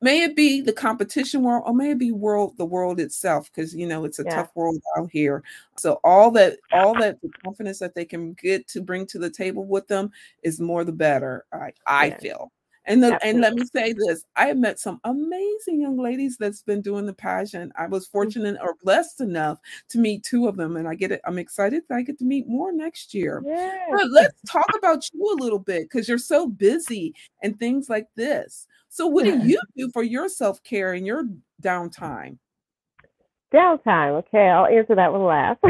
may 0.00 0.22
it 0.22 0.34
be 0.34 0.60
the 0.60 0.72
competition 0.72 1.42
world 1.42 1.62
or 1.66 1.74
may 1.74 1.90
it 1.90 1.98
be 1.98 2.12
world 2.12 2.56
the 2.56 2.64
world 2.64 3.00
itself 3.00 3.50
because 3.52 3.74
you 3.74 3.86
know 3.86 4.04
it's 4.04 4.18
a 4.18 4.24
yeah. 4.24 4.36
tough 4.36 4.50
world 4.54 4.80
out 4.96 5.10
here 5.10 5.42
so 5.76 6.00
all 6.04 6.30
that 6.30 6.58
all 6.72 6.94
that 6.94 7.20
the 7.22 7.30
confidence 7.44 7.78
that 7.78 7.94
they 7.94 8.04
can 8.04 8.32
get 8.34 8.66
to 8.68 8.80
bring 8.80 9.06
to 9.06 9.18
the 9.18 9.30
table 9.30 9.66
with 9.66 9.86
them 9.88 10.10
is 10.42 10.60
more 10.60 10.84
the 10.84 10.92
better 10.92 11.44
i 11.52 11.72
i 11.86 12.06
yeah. 12.06 12.18
feel 12.18 12.52
and 12.86 13.02
the, 13.02 13.24
and 13.24 13.40
let 13.40 13.54
me 13.54 13.64
say 13.66 13.92
this 13.92 14.24
I 14.36 14.46
have 14.46 14.56
met 14.56 14.78
some 14.78 15.00
amazing 15.04 15.80
young 15.80 15.98
ladies 15.98 16.36
that's 16.36 16.62
been 16.62 16.80
doing 16.80 17.06
the 17.06 17.12
pageant. 17.12 17.72
I 17.76 17.86
was 17.86 18.08
mm. 18.08 18.10
fortunate 18.10 18.56
or 18.60 18.74
blessed 18.82 19.20
enough 19.20 19.60
to 19.90 19.98
meet 19.98 20.24
two 20.24 20.48
of 20.48 20.56
them, 20.56 20.76
and 20.76 20.88
I 20.88 20.94
get 20.94 21.12
it. 21.12 21.20
I'm 21.24 21.38
excited 21.38 21.82
that 21.88 21.94
I 21.94 22.02
get 22.02 22.18
to 22.18 22.24
meet 22.24 22.48
more 22.48 22.72
next 22.72 23.12
year. 23.12 23.42
Yes. 23.44 23.88
But 23.92 24.10
let's 24.10 24.40
talk 24.48 24.66
about 24.76 25.04
you 25.12 25.22
a 25.24 25.42
little 25.42 25.58
bit 25.58 25.84
because 25.84 26.08
you're 26.08 26.18
so 26.18 26.48
busy 26.48 27.14
and 27.42 27.58
things 27.58 27.88
like 27.88 28.08
this. 28.16 28.66
So, 28.92 29.06
what 29.06 29.24
do 29.24 29.38
you 29.46 29.60
do 29.76 29.88
for 29.92 30.02
your 30.02 30.28
self 30.28 30.62
care 30.64 30.92
and 30.92 31.06
your 31.06 31.24
downtime? 31.62 32.38
Downtime. 33.54 34.18
Okay, 34.18 34.48
I'll 34.48 34.66
answer 34.66 34.96
that 34.96 35.12
one 35.12 35.24
last. 35.24 35.60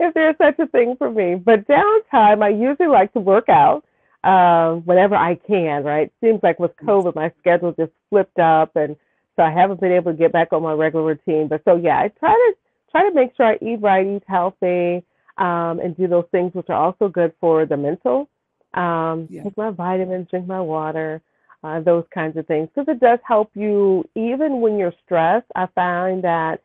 if 0.00 0.14
there's 0.14 0.36
such 0.38 0.58
a 0.58 0.66
thing 0.68 0.96
for 0.96 1.10
me. 1.10 1.34
But 1.34 1.68
downtime, 1.68 2.42
I 2.42 2.48
usually 2.48 2.88
like 2.88 3.12
to 3.12 3.20
work 3.20 3.50
out 3.50 3.84
uh, 4.24 4.76
whenever 4.76 5.16
I 5.16 5.34
can, 5.34 5.84
right? 5.84 6.10
Seems 6.22 6.40
like 6.42 6.58
with 6.58 6.74
COVID, 6.76 7.14
my 7.14 7.30
schedule 7.40 7.74
just 7.78 7.92
flipped 8.08 8.38
up. 8.38 8.74
And 8.76 8.96
so 9.36 9.42
I 9.42 9.50
haven't 9.50 9.80
been 9.80 9.92
able 9.92 10.12
to 10.12 10.18
get 10.18 10.32
back 10.32 10.54
on 10.54 10.62
my 10.62 10.72
regular 10.72 11.04
routine. 11.04 11.48
But 11.48 11.60
so, 11.66 11.76
yeah, 11.76 11.98
I 11.98 12.08
try 12.08 12.32
to 12.32 12.54
try 12.90 13.06
to 13.06 13.14
make 13.14 13.36
sure 13.36 13.46
I 13.46 13.58
eat 13.60 13.82
right, 13.82 14.06
eat 14.06 14.22
healthy, 14.26 15.04
um, 15.36 15.78
and 15.80 15.94
do 15.94 16.08
those 16.08 16.26
things 16.32 16.54
which 16.54 16.70
are 16.70 16.86
also 16.86 17.08
good 17.08 17.34
for 17.38 17.66
the 17.66 17.76
mental. 17.76 18.30
Um, 18.74 19.28
yeah. 19.30 19.42
Take 19.44 19.56
my 19.56 19.70
vitamins, 19.70 20.28
drink 20.30 20.46
my 20.46 20.60
water 20.60 21.22
uh, 21.64 21.80
those 21.80 22.04
kinds 22.12 22.36
of 22.36 22.46
things 22.46 22.68
because 22.74 22.94
it 22.94 23.00
does 23.00 23.18
help 23.26 23.50
you 23.54 24.04
even 24.14 24.60
when 24.60 24.76
you're 24.76 24.92
stressed. 25.04 25.46
I 25.56 25.66
find 25.74 26.22
that 26.22 26.60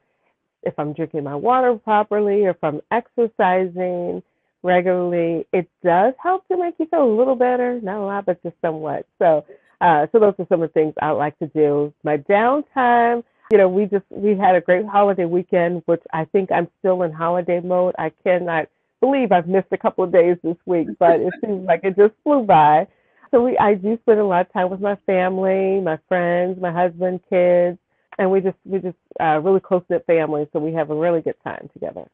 if 0.63 0.77
I'm 0.77 0.93
drinking 0.93 1.23
my 1.23 1.35
water 1.35 1.73
properly 1.75 2.45
or 2.45 2.49
if 2.49 2.61
I'm 2.61 2.81
exercising 2.91 4.21
regularly, 4.61 5.47
it 5.53 5.69
does 5.83 6.13
help 6.21 6.45
to 6.49 6.57
make 6.57 6.75
you 6.79 6.85
feel 6.87 7.05
a 7.05 7.17
little 7.17 7.37
better. 7.37 7.79
Not 7.81 8.01
a 8.01 8.05
lot, 8.05 8.25
but 8.25 8.43
just 8.43 8.57
somewhat. 8.61 9.07
So, 9.19 9.45
uh, 9.79 10.07
so 10.11 10.19
those 10.19 10.33
are 10.37 10.45
some 10.49 10.61
of 10.61 10.69
the 10.69 10.73
things 10.73 10.93
I 11.01 11.11
like 11.11 11.39
to 11.39 11.47
do. 11.47 11.93
My 12.03 12.17
downtime, 12.17 13.23
you 13.53 13.57
know, 13.57 13.69
we 13.69 13.85
just 13.85 14.03
we 14.09 14.35
had 14.35 14.57
a 14.57 14.61
great 14.61 14.85
holiday 14.85 15.23
weekend, 15.23 15.81
which 15.85 16.03
I 16.11 16.25
think 16.25 16.51
I'm 16.51 16.67
still 16.79 17.03
in 17.03 17.13
holiday 17.13 17.61
mode. 17.61 17.95
I 17.97 18.11
cannot 18.23 18.67
believe 19.01 19.31
I've 19.31 19.47
missed 19.47 19.67
a 19.71 19.77
couple 19.77 20.03
of 20.03 20.12
days 20.12 20.38
this 20.43 20.57
week, 20.65 20.88
but 20.99 21.19
it 21.19 21.33
seems 21.41 21.65
like 21.65 21.81
it 21.83 21.95
just 21.95 22.13
flew 22.23 22.43
by 22.43 22.88
so 23.31 23.43
we 23.43 23.57
I 23.57 23.75
do 23.75 23.97
spend 24.01 24.19
a 24.19 24.25
lot 24.25 24.47
of 24.47 24.53
time 24.53 24.69
with 24.69 24.81
my 24.81 24.95
family, 25.05 25.79
my 25.81 25.99
friends, 26.07 26.59
my 26.59 26.71
husband, 26.71 27.21
kids, 27.29 27.77
and 28.17 28.31
we 28.31 28.41
just 28.41 28.57
we 28.65 28.79
just 28.79 28.97
uh, 29.19 29.39
really 29.43 29.59
close 29.59 29.83
knit 29.89 30.05
family. 30.07 30.47
So 30.51 30.59
we 30.59 30.73
have 30.73 30.89
a 30.89 30.95
really 30.95 31.21
good 31.21 31.35
time 31.43 31.69
together. 31.73 32.09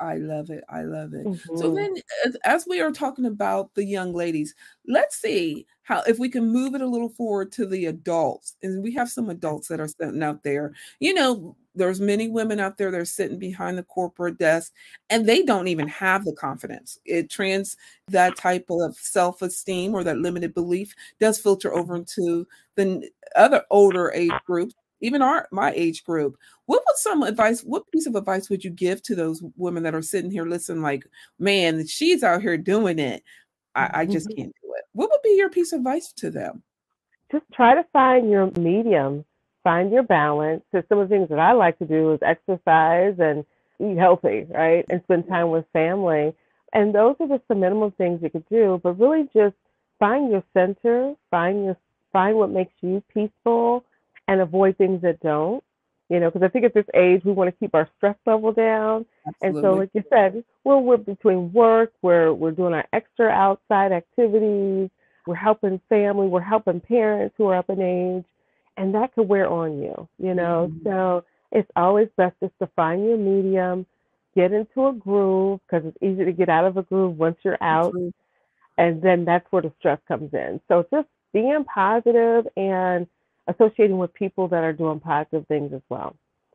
I 0.00 0.16
love 0.16 0.50
it. 0.50 0.62
I 0.68 0.82
love 0.82 1.12
it. 1.12 1.26
Mm-hmm. 1.26 1.56
So 1.56 1.74
then, 1.74 1.94
as, 2.24 2.36
as, 2.44 2.66
we 2.68 2.80
are 2.80 2.92
talking 2.92 3.26
about 3.26 3.74
the 3.74 3.84
young 3.84 4.12
ladies, 4.12 4.54
let's 4.86 5.16
see 5.16 5.66
how 5.82 6.02
if 6.02 6.20
we 6.20 6.28
can 6.28 6.52
move 6.52 6.76
it 6.76 6.82
a 6.82 6.86
little 6.86 7.08
forward 7.08 7.50
to 7.52 7.66
the 7.66 7.86
adults. 7.86 8.54
And 8.62 8.84
we 8.84 8.94
have 8.94 9.08
some 9.08 9.28
adults 9.28 9.66
that 9.68 9.80
are 9.80 9.88
sitting 9.88 10.22
out 10.22 10.44
there. 10.44 10.72
You 11.00 11.14
know, 11.14 11.56
there's 11.78 12.00
many 12.00 12.28
women 12.28 12.60
out 12.60 12.76
there 12.76 12.90
that 12.90 13.00
are 13.00 13.04
sitting 13.04 13.38
behind 13.38 13.78
the 13.78 13.82
corporate 13.84 14.38
desk 14.38 14.72
and 15.10 15.26
they 15.26 15.42
don't 15.42 15.68
even 15.68 15.88
have 15.88 16.24
the 16.24 16.34
confidence. 16.34 16.98
It 17.04 17.30
trans 17.30 17.76
that 18.08 18.36
type 18.36 18.66
of 18.70 18.96
self-esteem 18.96 19.94
or 19.94 20.04
that 20.04 20.18
limited 20.18 20.54
belief 20.54 20.94
does 21.20 21.38
filter 21.38 21.74
over 21.74 21.96
into 21.96 22.46
the 22.76 23.08
other 23.36 23.64
older 23.70 24.12
age 24.14 24.32
groups 24.46 24.74
even 25.00 25.22
our 25.22 25.48
my 25.52 25.72
age 25.76 26.04
group. 26.04 26.36
What 26.66 26.82
would 26.86 26.96
some 26.96 27.22
advice 27.22 27.62
what 27.62 27.90
piece 27.92 28.06
of 28.06 28.16
advice 28.16 28.50
would 28.50 28.64
you 28.64 28.70
give 28.70 29.02
to 29.04 29.14
those 29.14 29.42
women 29.56 29.82
that 29.84 29.94
are 29.94 30.02
sitting 30.02 30.30
here 30.30 30.44
listening 30.44 30.82
like 30.82 31.06
man 31.38 31.86
she's 31.86 32.22
out 32.22 32.42
here 32.42 32.56
doing 32.56 32.98
it. 32.98 33.22
I, 33.74 33.90
I 34.00 34.06
just 34.06 34.28
mm-hmm. 34.28 34.42
can't 34.42 34.54
do 34.62 34.72
it. 34.76 34.84
What 34.92 35.10
would 35.10 35.22
be 35.22 35.36
your 35.36 35.50
piece 35.50 35.72
of 35.72 35.78
advice 35.78 36.12
to 36.14 36.30
them? 36.30 36.62
Just 37.30 37.44
try 37.52 37.74
to 37.74 37.84
find 37.92 38.30
your 38.30 38.50
medium 38.58 39.24
find 39.68 39.92
your 39.92 40.02
balance. 40.02 40.62
So 40.72 40.82
some 40.88 40.98
of 40.98 41.10
the 41.10 41.14
things 41.14 41.28
that 41.28 41.38
I 41.38 41.52
like 41.52 41.78
to 41.78 41.84
do 41.84 42.14
is 42.14 42.20
exercise 42.22 43.16
and 43.18 43.44
eat 43.78 43.98
healthy, 43.98 44.46
right? 44.48 44.86
And 44.88 45.02
spend 45.02 45.28
time 45.28 45.50
with 45.50 45.66
family. 45.74 46.34
And 46.72 46.94
those 46.94 47.16
are 47.20 47.28
just 47.28 47.46
the 47.48 47.54
minimum 47.54 47.90
things 47.92 48.20
you 48.22 48.30
could 48.30 48.48
do, 48.48 48.80
but 48.82 48.98
really 48.98 49.28
just 49.34 49.54
find 49.98 50.30
your 50.30 50.42
center, 50.54 51.14
find 51.30 51.66
your 51.66 51.76
find 52.14 52.38
what 52.38 52.48
makes 52.48 52.72
you 52.80 53.02
peaceful 53.12 53.84
and 54.26 54.40
avoid 54.40 54.78
things 54.78 55.02
that 55.02 55.20
don't. 55.20 55.62
You 56.08 56.20
know, 56.20 56.30
because 56.30 56.46
I 56.46 56.48
think 56.48 56.64
at 56.64 56.72
this 56.72 56.86
age 56.94 57.20
we 57.26 57.32
want 57.32 57.48
to 57.52 57.60
keep 57.60 57.74
our 57.74 57.90
stress 57.98 58.16
level 58.24 58.52
down. 58.52 59.04
Absolutely. 59.26 59.48
And 59.48 59.62
so 59.62 59.74
like 59.74 59.90
you 59.92 60.02
said, 60.08 60.42
well 60.64 60.80
we're 60.80 60.96
between 60.96 61.52
work, 61.52 61.92
we're 62.00 62.32
we're 62.32 62.52
doing 62.52 62.72
our 62.72 62.86
extra 62.94 63.28
outside 63.28 63.92
activities, 63.92 64.88
we're 65.26 65.34
helping 65.34 65.78
family, 65.90 66.26
we're 66.26 66.40
helping 66.40 66.80
parents 66.80 67.34
who 67.36 67.48
are 67.48 67.56
up 67.58 67.68
in 67.68 67.82
age 67.82 68.24
and 68.78 68.94
that 68.94 69.14
could 69.14 69.28
wear 69.28 69.48
on 69.48 69.82
you, 69.82 70.08
you 70.18 70.34
know. 70.34 70.70
Mm-hmm. 70.70 70.88
So 70.88 71.24
it's 71.52 71.70
always 71.76 72.08
best 72.16 72.36
just 72.40 72.54
to 72.60 72.68
find 72.76 73.04
your 73.04 73.18
medium, 73.18 73.86
get 74.34 74.52
into 74.52 74.86
a 74.86 74.92
groove 74.92 75.60
because 75.66 75.86
it's 75.86 76.02
easy 76.02 76.24
to 76.24 76.32
get 76.32 76.48
out 76.48 76.64
of 76.64 76.76
a 76.76 76.82
groove 76.82 77.18
once 77.18 77.36
you're 77.42 77.58
out, 77.60 77.92
mm-hmm. 77.92 78.08
and 78.78 79.02
then 79.02 79.24
that's 79.24 79.46
where 79.50 79.62
the 79.62 79.72
stress 79.78 79.98
comes 80.06 80.32
in. 80.32 80.60
So 80.68 80.86
just 80.90 81.08
being 81.32 81.64
positive 81.64 82.46
and 82.56 83.06
associating 83.48 83.98
with 83.98 84.14
people 84.14 84.48
that 84.48 84.64
are 84.64 84.72
doing 84.72 85.00
positive 85.00 85.46
things 85.46 85.72
as 85.72 85.82
well. 85.88 86.14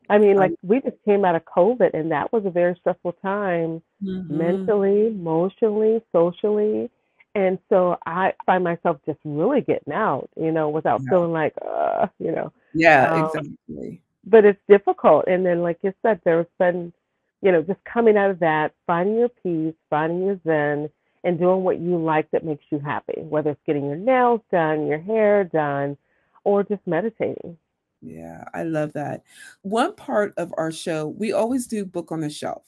I 0.10 0.18
mean, 0.18 0.36
like 0.36 0.54
we 0.62 0.82
just 0.82 0.98
came 1.06 1.24
out 1.26 1.36
of 1.36 1.46
COVID, 1.46 1.94
and 1.94 2.12
that 2.12 2.32
was 2.34 2.46
a 2.46 2.50
very 2.50 2.76
stressful 2.80 3.14
time, 3.22 3.82
mm-hmm. 4.04 4.38
mentally, 4.38 5.08
emotionally, 5.08 6.02
socially. 6.12 6.90
And 7.36 7.58
so 7.70 7.98
I 8.06 8.34
find 8.46 8.64
myself 8.64 9.00
just 9.06 9.20
really 9.24 9.62
getting 9.62 9.94
out, 9.94 10.30
you 10.40 10.52
know, 10.52 10.70
without 10.70 11.02
yeah. 11.04 11.10
feeling 11.10 11.32
like, 11.32 11.54
uh, 11.66 12.08
you 12.20 12.32
know. 12.32 12.52
Yeah, 12.74 13.12
um, 13.12 13.26
exactly. 13.26 14.02
But 14.26 14.46
it's 14.46 14.62
difficult. 14.70 15.26
And 15.28 15.46
then, 15.46 15.62
like 15.62 15.80
you 15.82 15.94
said, 16.02 16.22
there's 16.24 16.46
been, 16.60 16.94
you 17.42 17.52
know, 17.52 17.62
just 17.62 17.84
coming 17.86 18.18
out 18.18 18.30
of 18.30 18.40
that, 18.40 18.74
finding 18.86 19.18
your 19.18 19.30
peace, 19.30 19.76
finding 19.90 20.26
your 20.26 20.40
zen, 20.46 20.90
and 21.24 21.40
doing 21.40 21.64
what 21.64 21.80
you 21.80 21.98
like 21.98 22.30
that 22.32 22.46
makes 22.46 22.66
you 22.70 22.80
happy, 22.80 23.22
whether 23.22 23.52
it's 23.52 23.62
getting 23.66 23.86
your 23.86 23.96
nails 23.96 24.42
done, 24.52 24.88
your 24.88 25.00
hair 25.00 25.44
done, 25.44 25.98
or 26.44 26.64
just 26.64 26.86
meditating. 26.86 27.58
Yeah, 28.02 28.44
I 28.54 28.64
love 28.64 28.94
that. 28.94 29.24
One 29.62 29.96
part 29.96 30.34
of 30.38 30.54
our 30.58 30.72
show, 30.72 31.08
we 31.08 31.32
always 31.32 31.68
do 31.68 31.86
book 31.86 32.12
on 32.12 32.20
the 32.20 32.30
shelf. 32.30 32.64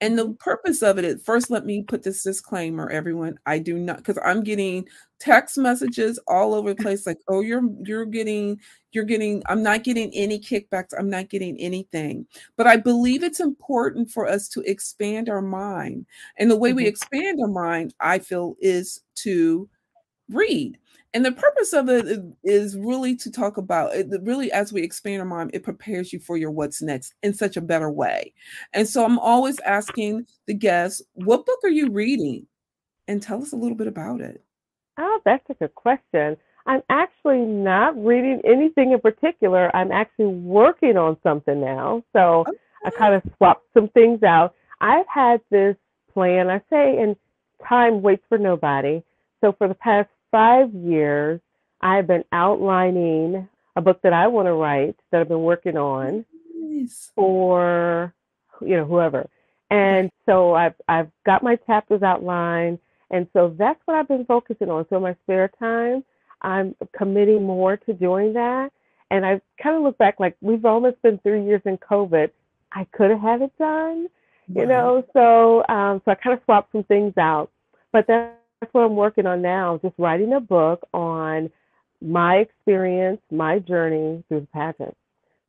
And 0.00 0.18
the 0.18 0.32
purpose 0.34 0.82
of 0.82 0.98
it 0.98 1.04
is 1.04 1.22
first, 1.22 1.50
let 1.50 1.64
me 1.64 1.82
put 1.82 2.02
this 2.02 2.22
disclaimer, 2.22 2.90
everyone. 2.90 3.38
I 3.46 3.58
do 3.58 3.78
not 3.78 3.98
because 3.98 4.18
I'm 4.24 4.42
getting 4.42 4.86
text 5.18 5.56
messages 5.56 6.18
all 6.26 6.54
over 6.54 6.74
the 6.74 6.82
place, 6.82 7.06
like, 7.06 7.18
oh, 7.28 7.40
you're 7.40 7.62
you're 7.84 8.04
getting, 8.04 8.60
you're 8.92 9.04
getting, 9.04 9.42
I'm 9.46 9.62
not 9.62 9.84
getting 9.84 10.10
any 10.14 10.38
kickbacks, 10.38 10.92
I'm 10.98 11.08
not 11.08 11.30
getting 11.30 11.56
anything. 11.58 12.26
But 12.56 12.66
I 12.66 12.76
believe 12.76 13.22
it's 13.22 13.40
important 13.40 14.10
for 14.10 14.28
us 14.28 14.48
to 14.50 14.60
expand 14.62 15.28
our 15.28 15.42
mind. 15.42 16.06
And 16.38 16.50
the 16.50 16.56
way 16.56 16.70
mm-hmm. 16.70 16.76
we 16.76 16.86
expand 16.86 17.40
our 17.40 17.48
mind, 17.48 17.94
I 18.00 18.18
feel, 18.18 18.56
is 18.60 19.00
to 19.16 19.68
read 20.28 20.78
and 21.14 21.24
the 21.24 21.32
purpose 21.32 21.72
of 21.72 21.88
it 21.88 22.20
is 22.42 22.76
really 22.76 23.14
to 23.16 23.30
talk 23.30 23.56
about 23.56 23.94
it 23.94 24.08
really 24.22 24.50
as 24.50 24.72
we 24.72 24.82
expand 24.82 25.20
our 25.20 25.26
mind 25.26 25.52
it 25.54 25.62
prepares 25.62 26.12
you 26.12 26.18
for 26.18 26.36
your 26.36 26.50
what's 26.50 26.82
next 26.82 27.14
in 27.22 27.32
such 27.32 27.56
a 27.56 27.60
better 27.60 27.90
way. 27.90 28.34
And 28.74 28.86
so 28.86 29.04
i'm 29.04 29.18
always 29.18 29.58
asking 29.60 30.26
the 30.46 30.54
guests 30.54 31.00
what 31.14 31.46
book 31.46 31.60
are 31.62 31.70
you 31.70 31.90
reading? 31.90 32.46
And 33.06 33.22
tell 33.22 33.42
us 33.42 33.52
a 33.52 33.56
little 33.56 33.76
bit 33.76 33.86
about 33.86 34.20
it. 34.20 34.42
Oh 34.98 35.20
that's 35.24 35.48
a 35.48 35.54
good 35.54 35.74
question. 35.74 36.36
I'm 36.66 36.82
actually 36.90 37.40
not 37.42 37.96
reading 38.02 38.40
anything 38.44 38.92
in 38.92 39.00
particular. 39.00 39.74
I'm 39.76 39.92
actually 39.92 40.26
working 40.26 40.96
on 40.96 41.16
something 41.22 41.60
now. 41.60 42.02
So 42.12 42.44
okay. 42.48 42.58
i 42.86 42.90
kind 42.90 43.14
of 43.14 43.22
swapped 43.36 43.66
some 43.72 43.88
things 43.88 44.22
out. 44.22 44.54
I've 44.80 45.06
had 45.06 45.40
this 45.50 45.76
plan 46.12 46.48
i 46.48 46.58
say 46.70 46.96
and 46.98 47.16
time 47.68 48.02
waits 48.02 48.24
for 48.28 48.38
nobody. 48.38 49.02
So 49.40 49.52
for 49.52 49.68
the 49.68 49.74
past 49.74 50.08
five 50.34 50.74
years, 50.74 51.40
I've 51.80 52.08
been 52.08 52.24
outlining 52.32 53.48
a 53.76 53.80
book 53.80 54.00
that 54.02 54.12
I 54.12 54.26
want 54.26 54.46
to 54.46 54.54
write 54.54 54.96
that 55.12 55.20
I've 55.20 55.28
been 55.28 55.44
working 55.44 55.76
on 55.76 56.24
nice. 56.58 57.12
for 57.14 58.12
you 58.60 58.76
know 58.76 58.84
whoever. 58.84 59.28
And 59.70 60.10
so 60.26 60.54
I've 60.54 60.74
I've 60.88 61.10
got 61.24 61.44
my 61.44 61.54
chapters 61.54 62.02
outlined, 62.02 62.80
and 63.12 63.28
so 63.32 63.54
that's 63.56 63.78
what 63.84 63.96
I've 63.96 64.08
been 64.08 64.24
focusing 64.24 64.70
on. 64.70 64.84
So 64.90 64.96
in 64.96 65.02
my 65.02 65.14
spare 65.22 65.52
time, 65.56 66.02
I'm 66.42 66.74
committing 66.98 67.44
more 67.44 67.76
to 67.76 67.92
doing 67.92 68.32
that. 68.32 68.72
And 69.12 69.24
I 69.24 69.40
kind 69.62 69.76
of 69.76 69.82
look 69.82 69.98
back 69.98 70.18
like 70.18 70.36
we've 70.40 70.64
almost 70.64 71.00
been 71.02 71.18
three 71.18 71.44
years 71.44 71.62
in 71.64 71.78
COVID. 71.78 72.30
I 72.72 72.88
could 72.92 73.10
have 73.10 73.20
had 73.20 73.42
it 73.42 73.52
done, 73.56 74.08
you 74.52 74.66
know. 74.66 75.04
So 75.12 75.64
um, 75.68 76.02
so 76.04 76.10
I 76.10 76.16
kind 76.16 76.36
of 76.36 76.42
swapped 76.44 76.72
some 76.72 76.82
things 76.82 77.14
out, 77.18 77.52
but 77.92 78.06
that's 78.08 78.34
that's 78.64 78.72
what 78.72 78.84
I'm 78.84 78.96
working 78.96 79.26
on 79.26 79.42
now, 79.42 79.78
just 79.82 79.94
writing 79.98 80.32
a 80.32 80.40
book 80.40 80.88
on 80.94 81.50
my 82.00 82.36
experience, 82.36 83.20
my 83.30 83.58
journey 83.58 84.24
through 84.28 84.40
the 84.40 84.46
pageant. 84.46 84.96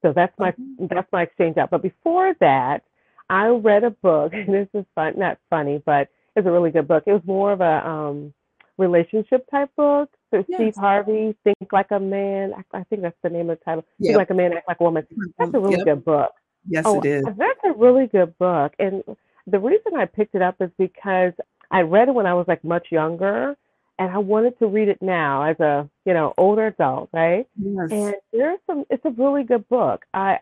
So 0.01 0.11
that's 0.13 0.37
my 0.37 0.51
mm-hmm. 0.51 0.87
that's 0.89 1.09
my 1.13 1.23
exchange 1.23 1.57
out. 1.57 1.69
But 1.69 1.81
before 1.81 2.35
that, 2.41 2.83
I 3.29 3.47
read 3.47 3.85
a 3.85 3.91
book, 3.91 4.33
and 4.35 4.53
this 4.53 4.67
is 4.73 4.85
fun, 4.95 5.13
not 5.17 5.37
funny, 5.49 5.81
but 5.85 6.09
it's 6.35 6.45
a 6.45 6.51
really 6.51 6.71
good 6.71 6.89
book. 6.89 7.03
It 7.07 7.13
was 7.13 7.21
more 7.25 7.53
of 7.53 7.61
a 7.61 7.87
um, 7.87 8.33
relationship 8.77 9.49
type 9.49 9.69
book. 9.77 10.09
So 10.31 10.43
yes. 10.49 10.59
Steve 10.59 10.75
Harvey, 10.75 11.35
Think 11.45 11.71
Like 11.71 11.91
a 11.91 11.99
Man. 11.99 12.53
I, 12.53 12.79
I, 12.79 12.83
think 12.83 13.03
that's 13.03 13.15
the 13.23 13.29
name 13.29 13.49
of 13.49 13.57
the 13.57 13.63
title. 13.63 13.85
Yep. 13.99 14.07
Think 14.07 14.17
Like 14.17 14.29
a 14.31 14.33
Man, 14.33 14.51
Act 14.51 14.67
Like 14.67 14.81
a 14.81 14.83
Woman. 14.83 15.07
That's 15.39 15.53
a 15.53 15.59
really 15.59 15.77
yep. 15.77 15.85
good 15.85 16.05
book. 16.05 16.31
Yes, 16.67 16.83
oh, 16.85 16.99
it 16.99 17.05
is. 17.05 17.23
That's 17.23 17.59
a 17.63 17.71
really 17.71 18.07
good 18.07 18.37
book. 18.37 18.73
And 18.77 19.01
the 19.47 19.59
reason 19.59 19.95
I 19.95 20.05
picked 20.05 20.35
it 20.35 20.41
up 20.41 20.55
is 20.59 20.71
because 20.77 21.31
I 21.71 21.81
read 21.81 22.09
it 22.09 22.15
when 22.15 22.25
I 22.25 22.33
was 22.33 22.47
like 22.47 22.63
much 22.63 22.87
younger, 22.91 23.55
and 23.97 24.11
I 24.11 24.17
wanted 24.17 24.57
to 24.59 24.67
read 24.67 24.87
it 24.87 25.01
now 25.01 25.43
as 25.43 25.59
a 25.59 25.89
you 26.05 26.13
know 26.13 26.33
older 26.37 26.67
adult, 26.67 27.09
right? 27.13 27.47
Yes. 27.57 27.91
And 27.91 28.15
there's 28.31 28.59
some. 28.67 28.85
It's 28.89 29.05
a 29.05 29.11
really 29.11 29.43
good 29.43 29.67
book. 29.69 30.05
I 30.13 30.39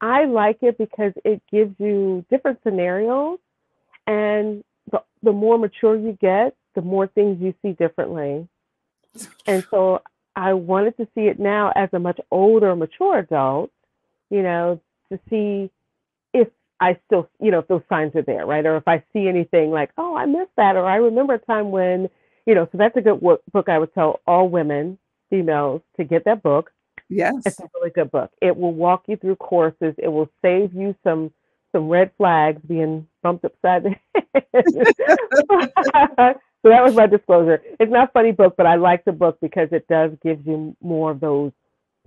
I 0.00 0.24
like 0.24 0.58
it 0.62 0.78
because 0.78 1.12
it 1.24 1.42
gives 1.50 1.74
you 1.78 2.24
different 2.30 2.58
scenarios, 2.62 3.38
and 4.06 4.64
the 4.90 5.02
the 5.22 5.32
more 5.32 5.58
mature 5.58 5.96
you 5.96 6.18
get, 6.20 6.54
the 6.74 6.82
more 6.82 7.06
things 7.06 7.40
you 7.40 7.54
see 7.62 7.72
differently. 7.72 8.48
And 9.46 9.64
so 9.70 10.02
I 10.34 10.54
wanted 10.54 10.96
to 10.96 11.08
see 11.14 11.22
it 11.22 11.38
now 11.38 11.72
as 11.76 11.90
a 11.92 11.98
much 11.98 12.18
older, 12.30 12.74
mature 12.74 13.18
adult, 13.18 13.70
you 14.30 14.42
know, 14.42 14.80
to 15.10 15.18
see 15.28 15.70
I 16.82 16.98
still, 17.06 17.28
you 17.40 17.52
know, 17.52 17.60
if 17.60 17.68
those 17.68 17.82
signs 17.88 18.16
are 18.16 18.22
there, 18.22 18.44
right? 18.44 18.66
Or 18.66 18.76
if 18.76 18.88
I 18.88 19.04
see 19.12 19.28
anything 19.28 19.70
like, 19.70 19.92
oh, 19.96 20.16
I 20.16 20.26
missed 20.26 20.50
that, 20.56 20.74
or 20.74 20.84
I 20.84 20.96
remember 20.96 21.34
a 21.34 21.38
time 21.38 21.70
when, 21.70 22.08
you 22.44 22.56
know, 22.56 22.68
so 22.72 22.76
that's 22.76 22.96
a 22.96 23.00
good 23.00 23.20
book. 23.20 23.68
I 23.68 23.78
would 23.78 23.94
tell 23.94 24.18
all 24.26 24.48
women, 24.48 24.98
females, 25.30 25.82
to 25.96 26.02
get 26.02 26.24
that 26.24 26.42
book. 26.42 26.72
Yes, 27.08 27.34
it's 27.46 27.60
a 27.60 27.68
really 27.74 27.90
good 27.90 28.10
book. 28.10 28.32
It 28.40 28.56
will 28.56 28.72
walk 28.72 29.04
you 29.06 29.16
through 29.16 29.36
courses. 29.36 29.94
It 29.96 30.08
will 30.08 30.28
save 30.42 30.74
you 30.74 30.96
some 31.04 31.30
some 31.70 31.88
red 31.88 32.10
flags 32.16 32.60
being 32.66 33.06
bumped 33.22 33.44
upside 33.44 33.84
the 33.84 33.94
head. 34.14 34.34
so 36.62 36.68
that 36.68 36.82
was 36.82 36.94
my 36.94 37.06
disclosure. 37.06 37.62
It's 37.78 37.92
not 37.92 38.08
a 38.08 38.12
funny 38.12 38.32
book, 38.32 38.54
but 38.56 38.66
I 38.66 38.74
like 38.74 39.04
the 39.04 39.12
book 39.12 39.38
because 39.40 39.68
it 39.70 39.86
does 39.88 40.10
give 40.22 40.44
you 40.46 40.76
more 40.82 41.12
of 41.12 41.20
those 41.20 41.52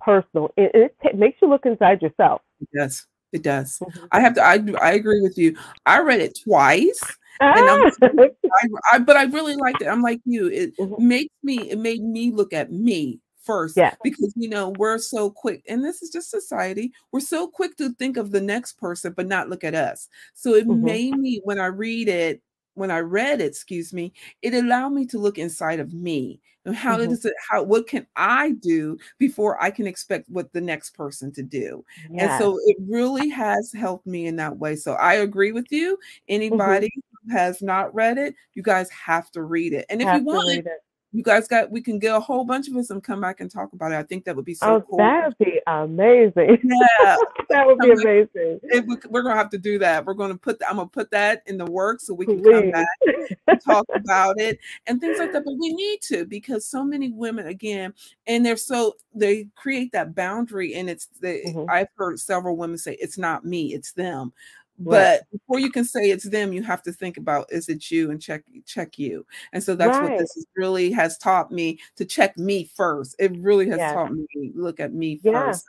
personal. 0.00 0.52
It, 0.56 0.70
it 0.74 0.96
t- 1.02 1.16
makes 1.16 1.38
you 1.40 1.48
look 1.48 1.64
inside 1.64 2.02
yourself. 2.02 2.42
Yes. 2.74 3.06
It 3.32 3.42
does. 3.42 3.78
Mm-hmm. 3.78 4.04
I 4.12 4.20
have 4.20 4.34
to. 4.34 4.44
I 4.44 4.62
I 4.80 4.92
agree 4.92 5.20
with 5.20 5.36
you. 5.36 5.56
I 5.84 6.00
read 6.00 6.20
it 6.20 6.38
twice. 6.42 7.00
And 7.38 7.68
I'm, 7.68 7.90
I, 8.02 8.30
I, 8.92 8.98
but 8.98 9.16
I 9.18 9.24
really 9.24 9.56
liked 9.56 9.82
it. 9.82 9.88
I'm 9.88 10.00
like 10.00 10.20
you. 10.24 10.46
It 10.46 10.76
mm-hmm. 10.78 11.06
makes 11.06 11.34
me. 11.42 11.70
It 11.70 11.78
made 11.78 12.02
me 12.02 12.30
look 12.30 12.52
at 12.52 12.72
me 12.72 13.20
first. 13.42 13.76
Yeah. 13.76 13.94
Because 14.02 14.32
you 14.36 14.48
know 14.48 14.70
we're 14.78 14.98
so 14.98 15.30
quick, 15.30 15.62
and 15.68 15.84
this 15.84 16.02
is 16.02 16.10
just 16.10 16.30
society. 16.30 16.92
We're 17.12 17.20
so 17.20 17.46
quick 17.46 17.76
to 17.76 17.92
think 17.94 18.16
of 18.16 18.32
the 18.32 18.40
next 18.40 18.78
person, 18.78 19.12
but 19.16 19.26
not 19.26 19.48
look 19.48 19.64
at 19.64 19.74
us. 19.74 20.08
So 20.34 20.54
it 20.54 20.66
mm-hmm. 20.66 20.84
made 20.84 21.16
me 21.16 21.40
when 21.44 21.60
I 21.60 21.66
read 21.66 22.08
it 22.08 22.42
when 22.76 22.90
I 22.90 23.00
read 23.00 23.40
it, 23.40 23.46
excuse 23.46 23.92
me, 23.92 24.12
it 24.42 24.54
allowed 24.54 24.90
me 24.90 25.06
to 25.06 25.18
look 25.18 25.38
inside 25.38 25.80
of 25.80 25.92
me 25.92 26.40
and 26.66 26.74
how 26.74 26.98
mm-hmm. 26.98 27.08
does 27.08 27.24
it 27.24 27.34
how 27.48 27.62
what 27.62 27.86
can 27.86 28.06
I 28.16 28.52
do 28.52 28.98
before 29.18 29.62
I 29.62 29.70
can 29.70 29.86
expect 29.86 30.28
what 30.28 30.52
the 30.52 30.60
next 30.60 30.90
person 30.90 31.32
to 31.32 31.42
do. 31.42 31.84
Yes. 32.10 32.30
And 32.30 32.40
so 32.40 32.58
it 32.66 32.76
really 32.88 33.28
has 33.30 33.72
helped 33.72 34.06
me 34.06 34.26
in 34.26 34.36
that 34.36 34.58
way. 34.58 34.76
So 34.76 34.92
I 34.94 35.14
agree 35.14 35.52
with 35.52 35.70
you. 35.70 35.94
Mm-hmm. 35.94 36.34
Anybody 36.34 36.86
mm-hmm. 36.88 37.30
who 37.30 37.38
has 37.38 37.62
not 37.62 37.94
read 37.94 38.18
it, 38.18 38.34
you 38.54 38.62
guys 38.62 38.90
have 38.90 39.30
to 39.32 39.42
read 39.42 39.72
it. 39.72 39.86
And 39.88 40.02
if 40.02 40.08
have 40.08 40.20
you 40.20 40.26
want 40.26 40.66
you 41.16 41.22
guys 41.22 41.48
got 41.48 41.70
we 41.70 41.80
can 41.80 41.98
get 41.98 42.14
a 42.14 42.20
whole 42.20 42.44
bunch 42.44 42.68
of 42.68 42.76
us 42.76 42.90
and 42.90 43.02
come 43.02 43.22
back 43.22 43.40
and 43.40 43.50
talk 43.50 43.72
about 43.72 43.90
it. 43.90 43.94
I 43.94 44.02
think 44.02 44.26
that 44.26 44.36
would 44.36 44.44
be 44.44 44.52
so 44.52 44.66
oh, 44.66 44.80
cool. 44.82 44.98
That 44.98 45.28
would 45.28 45.38
be 45.38 45.60
amazing. 45.66 46.58
Yeah, 47.00 47.16
that 47.48 47.66
would 47.66 47.78
be 47.78 47.90
amazing. 47.90 48.60
we're 49.08 49.22
gonna 49.22 49.34
have 49.34 49.48
to 49.50 49.58
do 49.58 49.78
that. 49.78 50.04
We're 50.04 50.12
gonna 50.12 50.36
put 50.36 50.60
I'm 50.68 50.76
gonna 50.76 50.88
put 50.88 51.10
that 51.12 51.42
in 51.46 51.56
the 51.56 51.64
work 51.64 52.00
so 52.00 52.12
we 52.12 52.26
can 52.26 52.42
Please. 52.42 52.52
come 52.52 52.70
back 52.70 52.88
and 53.46 53.60
talk 53.62 53.86
about 53.94 54.38
it 54.38 54.58
and 54.86 55.00
things 55.00 55.18
like 55.18 55.32
that. 55.32 55.44
But 55.46 55.56
we 55.58 55.72
need 55.72 56.02
to 56.02 56.26
because 56.26 56.66
so 56.66 56.84
many 56.84 57.10
women 57.12 57.46
again, 57.46 57.94
and 58.26 58.44
they're 58.44 58.58
so 58.58 58.96
they 59.14 59.48
create 59.54 59.92
that 59.92 60.14
boundary, 60.14 60.74
and 60.74 60.90
it's 60.90 61.06
the 61.20 61.42
mm-hmm. 61.46 61.70
I've 61.70 61.88
heard 61.96 62.20
several 62.20 62.58
women 62.58 62.76
say 62.76 62.98
it's 63.00 63.16
not 63.16 63.46
me, 63.46 63.72
it's 63.72 63.92
them 63.92 64.34
but 64.78 65.22
before 65.32 65.58
you 65.58 65.70
can 65.70 65.84
say 65.84 66.10
it's 66.10 66.28
them 66.28 66.52
you 66.52 66.62
have 66.62 66.82
to 66.82 66.92
think 66.92 67.16
about 67.16 67.50
is 67.50 67.68
it 67.68 67.90
you 67.90 68.10
and 68.10 68.20
check 68.20 68.44
check 68.64 68.98
you 68.98 69.24
and 69.52 69.62
so 69.62 69.74
that's 69.74 69.96
right. 69.96 70.10
what 70.10 70.18
this 70.18 70.46
really 70.56 70.92
has 70.92 71.16
taught 71.18 71.50
me 71.50 71.78
to 71.96 72.04
check 72.04 72.36
me 72.36 72.70
first 72.74 73.14
it 73.18 73.36
really 73.38 73.68
has 73.68 73.78
taught 73.78 74.12
me 74.12 74.26
look 74.54 74.80
at 74.80 74.92
me 74.92 75.20
yeah. 75.22 75.32
first 75.32 75.64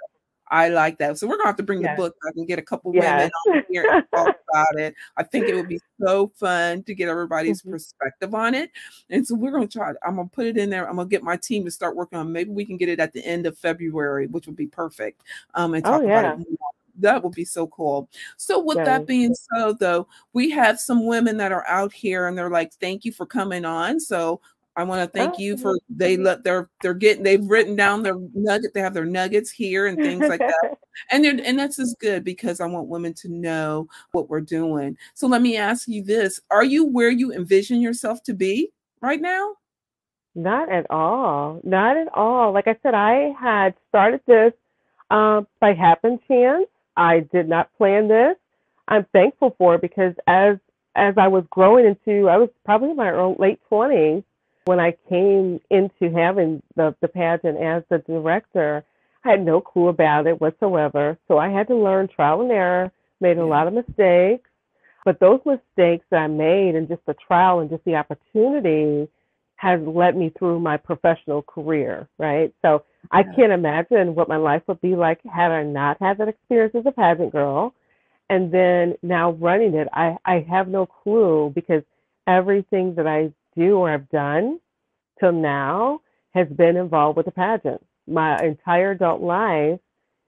I 0.49 0.69
like 0.69 0.97
that. 0.99 1.17
So 1.17 1.27
we're 1.27 1.37
gonna 1.37 1.49
have 1.49 1.57
to 1.57 1.63
bring 1.63 1.81
the 1.81 1.93
book 1.97 2.15
back 2.23 2.33
and 2.35 2.47
get 2.47 2.59
a 2.59 2.61
couple 2.61 2.93
yes. 2.93 3.29
women 3.47 3.59
on 3.59 3.63
here 3.69 3.85
and 3.91 4.03
talk 4.13 4.35
about 4.49 4.79
it. 4.79 4.95
I 5.17 5.23
think 5.23 5.47
it 5.47 5.55
would 5.55 5.67
be 5.67 5.79
so 6.01 6.31
fun 6.35 6.83
to 6.83 6.95
get 6.95 7.09
everybody's 7.09 7.61
mm-hmm. 7.61 7.71
perspective 7.71 8.33
on 8.33 8.55
it. 8.55 8.71
And 9.09 9.25
so 9.25 9.35
we're 9.35 9.51
gonna 9.51 9.67
try. 9.67 9.91
I'm 10.05 10.15
gonna 10.15 10.29
put 10.29 10.45
it 10.45 10.57
in 10.57 10.69
there. 10.69 10.87
I'm 10.87 10.95
gonna 10.95 11.09
get 11.09 11.23
my 11.23 11.37
team 11.37 11.65
to 11.65 11.71
start 11.71 11.95
working 11.95 12.17
on. 12.17 12.31
Maybe 12.31 12.51
we 12.51 12.65
can 12.65 12.77
get 12.77 12.89
it 12.89 12.99
at 12.99 13.13
the 13.13 13.25
end 13.25 13.45
of 13.45 13.57
February, 13.57 14.27
which 14.27 14.47
would 14.47 14.55
be 14.55 14.67
perfect. 14.67 15.23
Um, 15.53 15.73
and 15.73 15.83
talk 15.83 16.01
oh, 16.01 16.07
yeah. 16.07 16.19
about 16.19 16.39
it 16.39 16.47
more 16.59 16.69
that 16.97 17.23
would 17.23 17.33
be 17.33 17.45
so 17.45 17.67
cool. 17.67 18.09
So 18.37 18.63
with 18.63 18.77
that 18.77 19.05
being 19.05 19.33
so 19.33 19.73
though, 19.73 20.07
we 20.33 20.49
have 20.51 20.79
some 20.79 21.05
women 21.05 21.37
that 21.37 21.51
are 21.51 21.67
out 21.67 21.93
here 21.93 22.27
and 22.27 22.37
they're 22.37 22.49
like, 22.49 22.73
thank 22.73 23.05
you 23.05 23.11
for 23.11 23.25
coming 23.25 23.65
on. 23.65 23.99
So 23.99 24.41
I 24.77 24.83
want 24.83 25.01
to 25.01 25.17
thank 25.17 25.35
oh, 25.35 25.39
you 25.39 25.57
for 25.57 25.75
they 25.89 26.17
let 26.17 26.43
their 26.43 26.69
they're 26.83 26.93
getting 26.93 27.23
they've 27.23 27.43
written 27.43 27.75
down 27.75 28.03
their 28.03 28.17
nugget 28.35 28.75
they 28.75 28.79
have 28.79 28.93
their 28.93 29.05
nuggets 29.05 29.49
here 29.49 29.87
and 29.87 29.97
things 29.97 30.27
like 30.29 30.39
that 30.39 30.77
and 31.11 31.25
they're 31.25 31.39
and 31.43 31.57
that's 31.57 31.77
just 31.77 31.97
good 31.99 32.23
because 32.23 32.61
I 32.61 32.67
want 32.67 32.87
women 32.87 33.15
to 33.15 33.29
know 33.29 33.87
what 34.11 34.29
we're 34.29 34.39
doing. 34.39 34.95
So 35.15 35.25
let 35.27 35.41
me 35.41 35.57
ask 35.57 35.87
you 35.87 36.03
this: 36.03 36.39
Are 36.51 36.63
you 36.63 36.85
where 36.85 37.09
you 37.09 37.33
envision 37.33 37.81
yourself 37.81 38.21
to 38.23 38.35
be 38.35 38.71
right 39.01 39.19
now? 39.19 39.55
Not 40.35 40.71
at 40.71 40.85
all. 40.91 41.59
Not 41.63 41.97
at 41.97 42.09
all. 42.13 42.53
Like 42.53 42.67
I 42.67 42.77
said, 42.83 42.93
I 42.93 43.33
had 43.39 43.73
started 43.89 44.21
this 44.27 44.53
uh, 45.09 45.41
by 45.59 45.73
happen 45.73 46.19
chance. 46.27 46.67
I 46.97 47.21
did 47.31 47.47
not 47.47 47.75
plan 47.77 48.07
this. 48.07 48.35
I'm 48.87 49.05
thankful 49.13 49.55
for 49.57 49.75
it 49.75 49.81
because 49.81 50.13
as 50.25 50.57
as 50.95 51.13
I 51.15 51.27
was 51.27 51.43
growing 51.51 51.85
into, 51.85 52.27
I 52.27 52.37
was 52.37 52.49
probably 52.65 52.89
in 52.89 52.95
my 52.95 53.09
early, 53.09 53.35
late 53.37 53.59
20s 53.71 54.23
when 54.65 54.79
I 54.79 54.97
came 55.07 55.61
into 55.69 56.11
having 56.11 56.63
the, 56.75 56.95
the 57.01 57.07
pageant 57.07 57.61
as 57.61 57.83
the 57.89 57.99
director. 57.99 58.83
I 59.23 59.29
had 59.29 59.45
no 59.45 59.61
clue 59.61 59.89
about 59.89 60.25
it 60.25 60.41
whatsoever. 60.41 61.15
So 61.27 61.37
I 61.37 61.49
had 61.49 61.67
to 61.67 61.75
learn 61.75 62.07
trial 62.07 62.41
and 62.41 62.51
error, 62.51 62.91
made 63.21 63.37
a 63.37 63.45
lot 63.45 63.67
of 63.67 63.73
mistakes. 63.73 64.49
But 65.05 65.19
those 65.19 65.39
mistakes 65.45 66.05
that 66.09 66.17
I 66.17 66.27
made 66.27 66.73
and 66.73 66.87
just 66.87 67.05
the 67.05 67.13
trial 67.13 67.59
and 67.59 67.69
just 67.69 67.85
the 67.85 67.95
opportunity 67.95 69.07
has 69.57 69.81
led 69.81 70.15
me 70.15 70.31
through 70.37 70.59
my 70.59 70.77
professional 70.77 71.41
career, 71.41 72.07
right? 72.17 72.53
So 72.61 72.83
I 73.11 73.23
can't 73.23 73.51
imagine 73.51 74.15
what 74.15 74.29
my 74.29 74.37
life 74.37 74.61
would 74.67 74.81
be 74.81 74.95
like 74.95 75.19
had 75.25 75.51
I 75.51 75.63
not 75.63 75.97
had 75.99 76.19
that 76.19 76.27
experience 76.27 76.75
as 76.75 76.85
a 76.85 76.91
pageant 76.91 77.31
girl. 77.31 77.73
And 78.29 78.51
then 78.51 78.95
now 79.01 79.31
running 79.31 79.73
it, 79.73 79.87
I, 79.93 80.17
I 80.25 80.45
have 80.49 80.67
no 80.67 80.85
clue 80.85 81.51
because 81.55 81.81
everything 82.27 82.95
that 82.95 83.07
I 83.07 83.33
do 83.55 83.77
or 83.77 83.89
have 83.91 84.09
done 84.09 84.59
till 85.19 85.31
now 85.31 86.01
has 86.35 86.47
been 86.49 86.77
involved 86.77 87.17
with 87.17 87.25
the 87.25 87.31
pageant. 87.31 87.83
My 88.07 88.37
entire 88.37 88.91
adult 88.91 89.21
life 89.21 89.79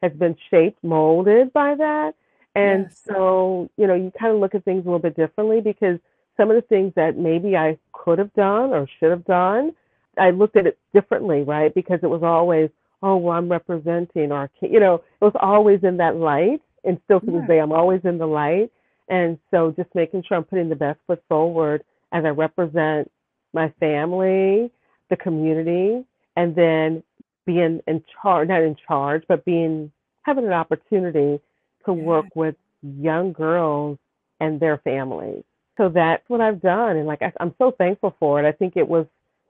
has 0.01 0.11
been 0.13 0.35
shaped, 0.49 0.83
molded 0.83 1.53
by 1.53 1.75
that. 1.75 2.15
And 2.55 2.85
yes. 2.85 3.01
so, 3.05 3.69
you 3.77 3.85
know, 3.85 3.93
you 3.93 4.11
kind 4.19 4.33
of 4.33 4.39
look 4.39 4.55
at 4.55 4.65
things 4.65 4.85
a 4.85 4.89
little 4.89 4.99
bit 4.99 5.15
differently 5.15 5.61
because 5.61 5.99
some 6.39 6.49
of 6.49 6.55
the 6.55 6.67
things 6.67 6.93
that 6.95 7.17
maybe 7.17 7.57
I 7.57 7.77
could 7.91 8.17
have 8.17 8.33
done 8.33 8.69
or 8.69 8.87
should 8.99 9.11
have 9.11 9.25
done, 9.25 9.73
I 10.17 10.29
looked 10.29 10.55
at 10.55 10.65
it 10.65 10.77
differently, 10.93 11.43
right? 11.43 11.73
Because 11.73 11.99
it 12.01 12.09
was 12.09 12.23
always, 12.23 12.69
oh, 13.03 13.17
well, 13.17 13.37
I'm 13.37 13.49
representing, 13.49 14.31
or, 14.31 14.49
you 14.61 14.79
know, 14.79 14.95
it 14.95 15.25
was 15.25 15.35
always 15.41 15.79
in 15.83 15.97
that 15.97 16.15
light. 16.15 16.61
And 16.85 16.97
still 17.03 17.19
to 17.19 17.25
yeah. 17.25 17.39
this 17.39 17.47
day, 17.47 17.59
I'm 17.59 17.73
always 17.73 18.01
in 18.05 18.17
the 18.17 18.25
light. 18.25 18.71
And 19.09 19.37
so 19.51 19.73
just 19.75 19.93
making 19.95 20.23
sure 20.27 20.37
I'm 20.37 20.45
putting 20.45 20.69
the 20.69 20.75
best 20.75 20.99
foot 21.07 21.21
forward 21.27 21.83
as 22.13 22.23
I 22.23 22.29
represent 22.29 23.11
my 23.53 23.73
family, 23.79 24.71
the 25.09 25.17
community, 25.17 26.05
and 26.37 26.55
then 26.55 27.03
being 27.45 27.81
in 27.87 28.03
charge, 28.21 28.47
not 28.47 28.61
in 28.61 28.77
charge, 28.87 29.23
but 29.27 29.43
being 29.43 29.91
having 30.21 30.45
an 30.45 30.53
opportunity 30.53 31.41
to 31.85 31.93
work 31.93 32.27
with 32.35 32.55
young 32.81 33.33
girls 33.33 33.97
and 34.39 34.59
their 34.59 34.77
families. 34.79 35.43
So 35.79 35.87
that's 35.87 36.23
what 36.27 36.41
I've 36.41 36.61
done, 36.61 36.97
and 36.97 37.07
like 37.07 37.21
I, 37.21 37.31
I'm 37.39 37.55
so 37.57 37.71
thankful 37.71 38.13
for 38.19 38.43
it. 38.43 38.45
I 38.47 38.51
think 38.51 38.75
it 38.75 38.87
was 38.87 39.05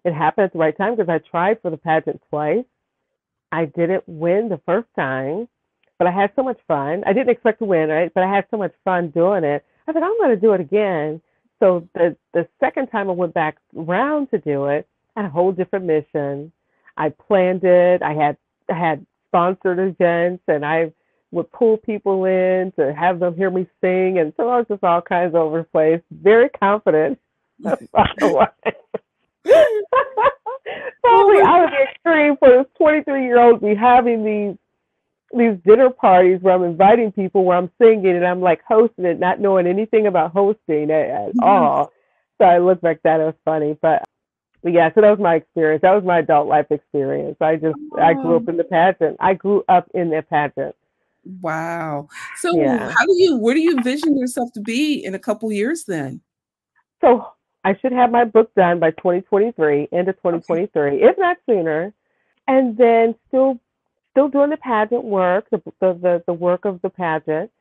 it 0.06 0.14
happened 0.14 0.46
at 0.46 0.54
the 0.54 0.60
right 0.60 0.78
time 0.78 0.96
because 0.96 1.10
I 1.10 1.18
tried 1.18 1.60
for 1.62 1.72
the 1.72 1.78
pageant 1.78 2.22
twice. 2.30 2.66
I 3.52 3.66
didn't 3.66 4.04
win 4.08 4.48
the 4.48 4.62
first 4.66 4.88
time, 4.96 5.48
but 5.98 6.08
I 6.08 6.12
had 6.12 6.32
so 6.36 6.44
much 6.44 6.60
fun. 6.68 7.04
I 7.08 7.14
didn't 7.14 7.32
expect 7.32 7.60
to 7.60 7.66
win, 7.66 7.90
right? 7.90 8.14
But 8.14 8.24
I 8.24 8.34
had 8.34 8.46
so 8.52 8.58
much 8.58 8.74
fun 8.86 9.10
doing 9.10 9.44
it. 9.44 9.66
I 9.88 9.94
said 9.94 10.04
I'm 10.04 10.18
going 10.20 10.30
to 10.30 10.38
do 10.40 10.54
it 10.54 10.62
again. 10.62 11.20
So 11.60 11.88
the 11.96 12.16
the 12.34 12.48
second 12.60 12.88
time 12.90 13.10
I 13.10 13.14
went 13.14 13.34
back 13.34 13.58
round 13.74 14.30
to 14.30 14.38
do 14.38 14.68
it, 14.68 14.88
I 15.16 15.22
had 15.22 15.30
a 15.30 15.32
whole 15.32 15.52
different 15.52 15.86
mission. 15.86 16.52
I 16.96 17.10
planned 17.10 17.64
it. 17.64 18.04
I 18.04 18.14
had 18.14 18.38
I 18.72 18.78
had 18.78 19.06
sponsored 19.30 19.80
events, 19.80 20.44
and 20.48 20.64
I 20.64 20.94
would 21.32 21.52
pull 21.52 21.78
people 21.78 22.26
in 22.26 22.72
to 22.78 22.94
have 22.94 23.20
them 23.20 23.36
hear 23.36 23.52
me 23.52 23.68
sing, 23.82 24.20
and 24.20 24.34
so 24.38 24.50
I 24.50 24.58
was 24.58 24.68
just 24.68 24.84
all 24.84 25.02
kinds 25.02 25.36
of 25.36 25.42
over 25.42 25.60
the 25.60 25.64
place. 25.66 26.02
Very 26.12 26.50
confident, 26.50 27.20
by 27.64 27.78
the 28.18 28.34
way. 28.34 28.74
Probably 31.04 31.42
out 31.42 31.66
of 31.66 31.72
the 31.72 31.84
extreme 31.92 32.38
for 32.38 32.50
this 32.50 32.66
23 32.78 33.24
year 33.24 33.40
old 33.40 33.62
to 33.62 33.68
be 33.68 33.76
having 33.76 34.24
these 34.24 34.58
these 35.32 35.58
dinner 35.66 35.90
parties 35.92 36.42
where 36.42 36.56
I'm 36.56 36.64
inviting 36.64 37.12
people 37.12 37.44
where 37.44 37.58
I'm 37.58 37.72
singing 37.80 38.16
and 38.16 38.26
I'm 38.26 38.42
like 38.42 38.62
hosting 38.68 39.06
it, 39.06 39.20
not 39.20 39.40
knowing 39.40 39.68
anything 39.68 40.08
about 40.08 40.32
hosting 40.32 40.90
at, 40.90 41.10
at 41.10 41.30
mm-hmm. 41.30 41.44
all. 41.44 41.92
So 42.40 42.46
I 42.48 42.58
look 42.58 42.82
back 42.82 43.02
that 43.04 43.20
it 43.20 43.26
was 43.26 43.36
funny, 43.46 43.78
but 43.80 44.04
but 44.64 44.74
yeah, 44.74 44.90
so 44.94 45.02
that 45.02 45.10
was 45.10 45.20
my 45.20 45.36
experience. 45.36 45.82
That 45.84 45.94
was 45.94 46.04
my 46.04 46.20
adult 46.20 46.48
life 46.48 46.68
experience. 46.70 47.38
I 47.40 47.56
just 47.56 47.78
oh. 47.94 48.02
I 48.02 48.14
grew 48.14 48.36
up 48.38 48.50
in 48.50 48.58
the 48.58 48.64
pageant. 48.64 49.18
I 49.20 49.34
grew 49.34 49.64
up 49.70 49.90
in 49.94 50.10
the 50.10 50.22
pageant. 50.22 50.76
Wow. 51.24 52.08
So 52.38 52.60
yeah. 52.60 52.90
how 52.90 53.06
do 53.06 53.14
you 53.14 53.38
where 53.38 53.54
do 53.54 53.62
you 53.62 53.78
envision 53.78 54.18
yourself 54.18 54.52
to 54.54 54.62
be 54.62 55.04
in 55.04 55.16
a 55.16 55.20
couple 55.20 55.52
years 55.52 55.84
then? 55.86 56.22
So 57.02 57.28
I 57.64 57.76
should 57.82 57.92
have 57.92 58.12
my 58.12 58.26
book 58.26 58.54
done 58.56 58.80
by 58.80 58.92
2023, 58.92 59.90
end 59.92 60.08
of 60.08 60.16
2023, 60.18 60.82
okay. 60.82 61.04
if 61.04 61.18
not 61.18 61.38
sooner. 61.46 61.94
And 62.48 62.78
then 62.78 63.16
still 63.28 63.60
still 64.12 64.28
doing 64.28 64.50
the 64.50 64.58
pageant 64.58 65.04
work, 65.04 65.48
the 65.52 65.62
the 65.80 65.94
the, 65.94 66.24
the 66.26 66.34
work 66.34 66.66
of 66.66 66.82
the 66.82 66.90
pageant 66.90 67.52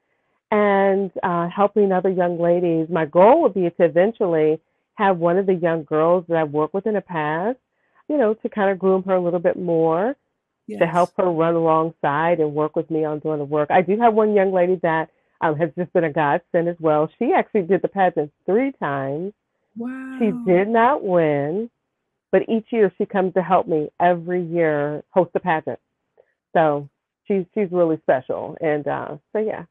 and 0.50 1.10
uh, 1.22 1.48
helping 1.48 1.92
other 1.92 2.10
young 2.10 2.40
ladies. 2.40 2.88
My 2.88 3.04
goal 3.04 3.42
would 3.42 3.54
be 3.54 3.68
to 3.68 3.84
eventually 3.84 4.60
have 4.94 5.18
one 5.18 5.38
of 5.38 5.46
the 5.46 5.54
young 5.54 5.84
girls 5.84 6.24
that 6.28 6.36
I've 6.36 6.50
worked 6.50 6.74
with 6.74 6.86
in 6.86 6.94
the 6.94 7.00
past, 7.00 7.58
you 8.08 8.16
know, 8.16 8.34
to 8.34 8.48
kind 8.48 8.70
of 8.70 8.78
groom 8.78 9.02
her 9.04 9.14
a 9.14 9.20
little 9.20 9.40
bit 9.40 9.56
more, 9.56 10.16
yes. 10.68 10.78
to 10.80 10.86
help 10.86 11.10
her 11.16 11.30
run 11.30 11.54
alongside 11.54 12.38
and 12.38 12.54
work 12.54 12.76
with 12.76 12.90
me 12.90 13.04
on 13.04 13.18
doing 13.18 13.38
the 13.38 13.44
work. 13.44 13.70
I 13.70 13.82
do 13.82 13.98
have 13.98 14.14
one 14.14 14.34
young 14.34 14.52
lady 14.52 14.78
that 14.82 15.10
um, 15.40 15.56
has 15.56 15.70
just 15.76 15.92
been 15.92 16.04
a 16.04 16.12
godsend 16.12 16.68
as 16.68 16.76
well. 16.78 17.10
She 17.18 17.32
actually 17.34 17.62
did 17.62 17.82
the 17.82 17.88
pageant 17.88 18.32
three 18.46 18.72
times. 18.72 19.32
Wow. 19.76 20.18
She 20.18 20.32
did 20.50 20.68
not 20.68 21.02
win, 21.02 21.70
but 22.30 22.48
each 22.48 22.66
year 22.70 22.92
she 22.98 23.06
comes 23.06 23.34
to 23.34 23.42
help 23.42 23.66
me 23.66 23.90
every 24.00 24.44
year 24.44 25.02
host 25.10 25.32
the 25.32 25.40
pageant. 25.40 25.78
So 26.52 26.88
she's 27.26 27.44
she's 27.54 27.70
really 27.70 27.98
special. 28.02 28.56
And 28.60 28.86
uh, 28.86 29.16
so 29.32 29.38
yeah. 29.38 29.64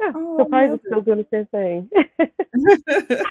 Yeah, 0.00 0.12
oh, 0.16 0.38
so 0.38 0.44
probably 0.46 0.80
still 0.86 1.00
doing 1.00 1.24
the 1.30 1.46
same 1.52 1.86
thing. 1.86 1.90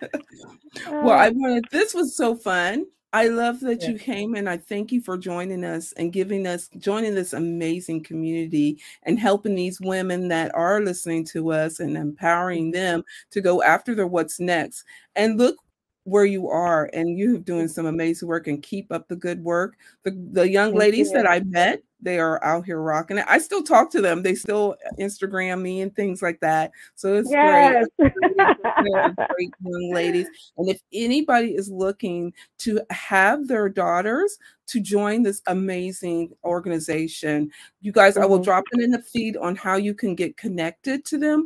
well, 1.03 1.17
I 1.17 1.29
wanted 1.29 1.65
this 1.71 1.93
was 1.93 2.15
so 2.15 2.35
fun. 2.35 2.85
I 3.13 3.27
love 3.27 3.59
that 3.61 3.81
yeah. 3.81 3.89
you 3.89 3.99
came 3.99 4.35
and 4.35 4.47
I 4.47 4.57
thank 4.57 4.91
you 4.91 5.01
for 5.01 5.17
joining 5.17 5.65
us 5.65 5.91
and 5.93 6.13
giving 6.13 6.47
us 6.47 6.69
joining 6.77 7.13
this 7.13 7.33
amazing 7.33 8.03
community 8.03 8.79
and 9.03 9.19
helping 9.19 9.55
these 9.55 9.81
women 9.81 10.29
that 10.29 10.55
are 10.55 10.79
listening 10.79 11.25
to 11.25 11.51
us 11.51 11.81
and 11.81 11.97
empowering 11.97 12.71
mm-hmm. 12.71 12.81
them 12.81 13.03
to 13.31 13.41
go 13.41 13.61
after 13.63 13.95
their 13.95 14.07
what's 14.07 14.39
next. 14.39 14.85
And 15.15 15.37
look 15.37 15.57
where 16.03 16.25
you 16.25 16.49
are 16.49 16.89
and 16.93 17.17
you 17.17 17.33
have 17.33 17.45
doing 17.45 17.67
some 17.67 17.85
amazing 17.85 18.27
work 18.27 18.47
and 18.47 18.63
keep 18.63 18.91
up 18.91 19.07
the 19.07 19.15
good 19.15 19.43
work. 19.43 19.75
The 20.03 20.11
the 20.31 20.49
young 20.49 20.73
ladies 20.73 21.11
that 21.11 21.27
I 21.27 21.41
met 21.41 21.83
they 22.01 22.19
are 22.19 22.43
out 22.43 22.65
here 22.65 22.81
rocking 22.81 23.17
it. 23.17 23.25
I 23.27 23.37
still 23.37 23.63
talk 23.63 23.91
to 23.91 24.01
them. 24.01 24.23
They 24.23 24.35
still 24.35 24.75
Instagram 24.99 25.61
me 25.61 25.81
and 25.81 25.95
things 25.95 26.21
like 26.21 26.39
that. 26.39 26.71
So 26.95 27.15
it's 27.15 27.29
yes. 27.29 27.85
great. 27.99 28.13
great 28.17 29.51
young 29.63 29.91
ladies. 29.93 30.27
And 30.57 30.69
if 30.69 30.81
anybody 30.91 31.55
is 31.55 31.69
looking 31.69 32.33
to 32.59 32.81
have 32.89 33.47
their 33.47 33.69
daughters 33.69 34.37
to 34.67 34.79
join 34.79 35.21
this 35.23 35.41
amazing 35.47 36.31
organization, 36.43 37.51
you 37.81 37.91
guys, 37.91 38.15
mm-hmm. 38.15 38.23
I 38.23 38.25
will 38.25 38.37
mm-hmm. 38.37 38.45
drop 38.45 38.63
it 38.71 38.83
in 38.83 38.91
the 38.91 39.01
feed 39.01 39.37
on 39.37 39.55
how 39.55 39.75
you 39.75 39.93
can 39.93 40.15
get 40.15 40.37
connected 40.37 41.05
to 41.05 41.17
them 41.17 41.45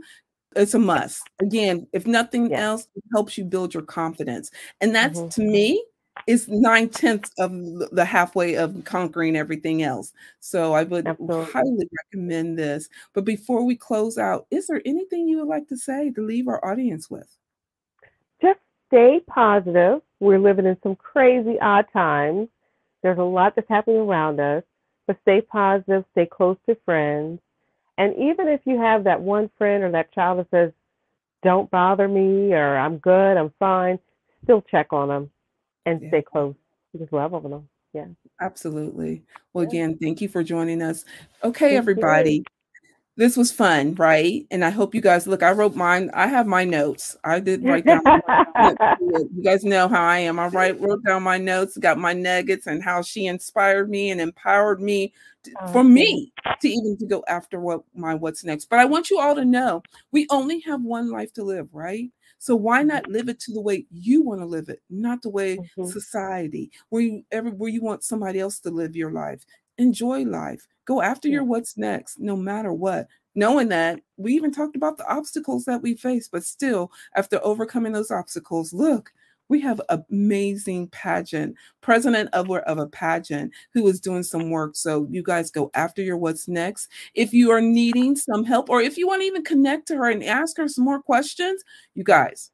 it's 0.56 0.74
a 0.74 0.80
must. 0.80 1.30
Again, 1.42 1.88
if 1.94 2.08
nothing 2.08 2.50
yes. 2.50 2.60
else, 2.60 2.88
it 2.96 3.04
helps 3.14 3.38
you 3.38 3.44
build 3.44 3.74
your 3.74 3.84
confidence. 3.84 4.52
And 4.82 4.96
that's 4.96 5.20
mm-hmm. 5.20 5.30
to 5.30 5.42
me 5.42 5.86
is 6.28 6.48
nine 6.48 6.90
tenths 6.90 7.32
of 7.40 7.52
the 7.92 8.06
halfway 8.06 8.56
of 8.56 8.84
conquering 8.86 9.36
everything 9.36 9.84
else. 9.84 10.14
So 10.40 10.74
I 10.74 10.84
would 10.84 11.08
Absolutely. 11.08 11.52
highly 11.52 11.90
recommend 12.06 12.58
this. 12.58 12.90
But 13.14 13.26
before 13.26 13.64
we 13.66 13.76
close 13.76 14.18
out, 14.18 14.48
is 14.50 14.68
there 14.68 14.82
anything 14.86 15.28
you 15.28 15.40
would 15.40 15.48
like 15.48 15.68
to 15.68 15.78
say 15.78 16.12
to 16.12 16.26
leave 16.26 16.48
our 16.48 16.64
audience 16.66 17.10
with? 17.10 17.28
Just 18.42 18.60
stay 18.88 19.22
positive. 19.28 20.02
We're 20.20 20.40
living 20.40 20.66
in 20.66 20.78
some 20.82 20.96
crazy 20.96 21.60
odd 21.60 21.86
times. 21.92 22.48
There's 23.04 23.20
a 23.20 23.24
lot 23.24 23.56
that's 23.56 23.70
happening 23.70 23.98
around 23.98 24.40
us, 24.40 24.64
but 25.06 25.18
stay 25.22 25.42
positive, 25.42 26.06
stay 26.14 26.26
close 26.26 26.58
to 26.68 26.76
friends. 26.86 27.40
And 27.98 28.14
even 28.16 28.48
if 28.48 28.62
you 28.66 28.80
have 28.80 29.06
that 29.06 29.22
one 29.22 29.50
friend 29.58 29.84
or 29.84 29.92
that 29.92 30.14
child 30.14 30.40
that 30.40 30.48
says, 30.52 30.72
don't 31.44 31.70
bother 31.70 32.08
me 32.08 32.54
or 32.54 32.78
I'm 32.78 32.98
good, 32.98 33.38
I'm 33.38 33.54
fine, 33.60 34.00
still 34.44 34.64
check 34.70 34.92
on 34.92 35.08
them 35.08 35.32
and 35.86 36.02
yeah. 36.02 36.10
stay 36.10 36.22
close. 36.22 36.56
Just 36.98 37.14
love 37.14 37.32
them. 37.32 37.70
Yeah. 37.94 38.06
Absolutely. 38.42 39.24
Well, 39.54 39.64
again, 39.64 39.98
thank 40.02 40.22
you 40.22 40.28
for 40.28 40.44
joining 40.44 40.82
us. 40.82 41.06
Okay, 41.44 41.70
thank 41.70 41.78
everybody. 41.78 42.36
You. 42.36 42.44
This 43.18 43.38
was 43.38 43.50
fun, 43.50 43.96
right? 43.96 44.46
And 44.52 44.66
I 44.66 44.70
hope 44.70 44.94
you 44.94 45.00
guys 45.00 45.26
look. 45.26 45.42
I 45.42 45.52
wrote 45.52 45.74
mine. 45.74 46.12
I 46.14 46.28
have 46.28 46.48
my 46.48 46.66
notes. 46.66 47.16
I 47.24 47.40
did 47.40 47.64
write 47.64 47.86
down. 47.86 48.02
you 49.02 49.42
guys 49.42 49.64
know 49.64 49.88
how 49.88 50.04
I 50.04 50.20
am. 50.20 50.38
I 50.38 50.48
write 50.48 50.82
wrote 50.82 51.02
down 51.06 51.24
my 51.24 51.38
notes, 51.38 51.78
got 51.78 51.98
my 51.98 52.12
nuggets, 52.12 52.68
and 52.68 52.84
how 52.84 53.02
she 53.02 53.26
inspired 53.28 53.90
me 53.90 54.10
and 54.10 54.20
empowered 54.20 54.82
me 54.82 55.14
to, 55.44 55.52
oh, 55.62 55.72
for 55.72 55.84
me 55.86 56.34
to 56.60 56.68
even 56.68 56.98
to 56.98 57.06
go 57.06 57.24
after 57.30 57.58
what 57.58 57.84
my 57.96 58.16
what's 58.16 58.44
next. 58.44 58.66
But 58.66 58.80
I 58.80 58.86
want 58.86 59.10
you 59.10 59.18
all 59.18 59.36
to 59.36 59.46
know 59.46 59.82
we 60.12 60.28
only 60.30 60.60
have 60.62 60.82
one 60.82 61.10
life 61.10 61.32
to 61.34 61.44
live, 61.44 61.70
right? 61.72 62.10
So 62.40 62.54
why 62.54 62.80
mm-hmm. 62.80 62.90
not 62.90 63.08
live 63.08 63.30
it 63.30 63.40
to 63.42 63.54
the 63.54 63.62
way 63.62 63.86
you 63.92 64.24
want 64.24 64.42
to 64.42 64.46
live 64.46 64.68
it, 64.68 64.82
not 64.90 65.22
the 65.22 65.30
way 65.30 65.56
mm-hmm. 65.56 65.86
society, 65.86 66.70
where 66.90 67.02
you 67.02 67.24
ever 67.32 67.50
where 67.50 67.70
you 67.70 67.82
want 67.82 68.04
somebody 68.04 68.42
else 68.42 68.60
to 68.60 68.72
live 68.72 68.96
your 68.96 69.12
life. 69.12 69.46
Enjoy 69.78 70.24
life. 70.24 70.68
Go 70.86 71.02
after 71.02 71.28
your 71.28 71.44
what's 71.44 71.78
next, 71.78 72.20
no 72.20 72.36
matter 72.36 72.72
what. 72.72 73.08
Knowing 73.34 73.68
that 73.70 74.00
we 74.18 74.34
even 74.34 74.52
talked 74.52 74.76
about 74.76 74.98
the 74.98 75.08
obstacles 75.08 75.66
that 75.66 75.82
we 75.82 75.96
face, 75.96 76.28
but 76.28 76.44
still, 76.44 76.92
after 77.16 77.40
overcoming 77.44 77.92
those 77.92 78.12
obstacles, 78.12 78.72
look, 78.72 79.12
we 79.48 79.60
have 79.62 79.82
amazing 79.90 80.88
pageant 80.88 81.56
president 81.82 82.30
of, 82.34 82.50
of 82.50 82.78
a 82.78 82.88
pageant 82.88 83.52
who 83.74 83.88
is 83.88 84.00
doing 84.00 84.24
some 84.24 84.50
work 84.50 84.76
so 84.76 85.08
you 85.10 85.22
guys 85.22 85.52
go 85.52 85.70
after 85.74 86.02
your 86.02 86.18
what's 86.18 86.48
next 86.48 86.90
if 87.14 87.34
you 87.34 87.52
are 87.52 87.62
needing 87.62 88.16
some 88.16 88.44
help 88.44 88.70
or 88.70 88.82
if 88.82 88.98
you 88.98 89.08
want 89.08 89.22
to 89.22 89.28
even 89.28 89.44
connect 89.44 89.88
to 89.88 89.96
her 89.96 90.10
and 90.10 90.24
ask 90.24 90.58
her 90.58 90.68
some 90.68 90.84
more 90.84 91.02
questions 91.02 91.64
you 91.94 92.04
guys 92.04 92.52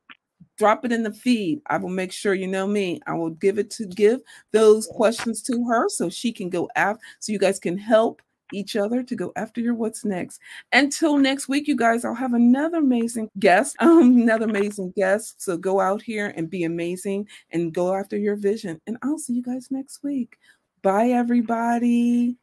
drop 0.62 0.86
it 0.86 0.92
in 0.92 1.02
the 1.02 1.12
feed 1.12 1.60
i 1.66 1.78
will 1.78 1.90
make 1.90 2.12
sure 2.12 2.36
you 2.36 2.48
know 2.48 2.68
me 2.68 3.00
i 3.08 3.14
will 3.14 3.32
give 3.32 3.58
it 3.58 3.72
to 3.72 3.86
give 3.88 4.20
those 4.52 4.86
questions 4.88 5.42
to 5.42 5.66
her 5.66 5.90
so 5.90 6.08
she 6.08 6.32
can 6.32 6.50
go 6.50 6.70
after 6.76 7.02
so 7.20 7.32
you 7.32 7.40
guys 7.40 7.60
can 7.60 7.78
help 7.78 8.22
each 8.54 8.76
other 8.76 9.04
to 9.04 9.16
go 9.16 9.32
after 9.36 9.62
your 9.62 9.74
what's 9.74 10.06
next. 10.06 10.40
Until 10.74 11.18
next 11.18 11.48
week, 11.48 11.68
you 11.68 11.76
guys, 11.76 12.06
I'll 12.06 12.14
have 12.14 12.34
another 12.34 12.78
amazing 12.78 13.30
guest, 13.40 13.76
um, 13.80 14.22
another 14.22 14.46
amazing 14.46 14.94
guest. 14.96 15.42
So 15.42 15.58
go 15.58 15.80
out 15.80 16.02
here 16.02 16.34
and 16.36 16.50
be 16.50 16.64
amazing 16.64 17.28
and 17.52 17.74
go 17.74 17.96
after 17.96 18.18
your 18.18 18.36
vision. 18.36 18.80
And 18.88 18.98
I'll 19.02 19.20
see 19.20 19.34
you 19.34 19.44
guys 19.44 19.70
next 19.72 20.04
week. 20.04 20.38
Bye, 20.82 21.10
everybody. 21.10 22.38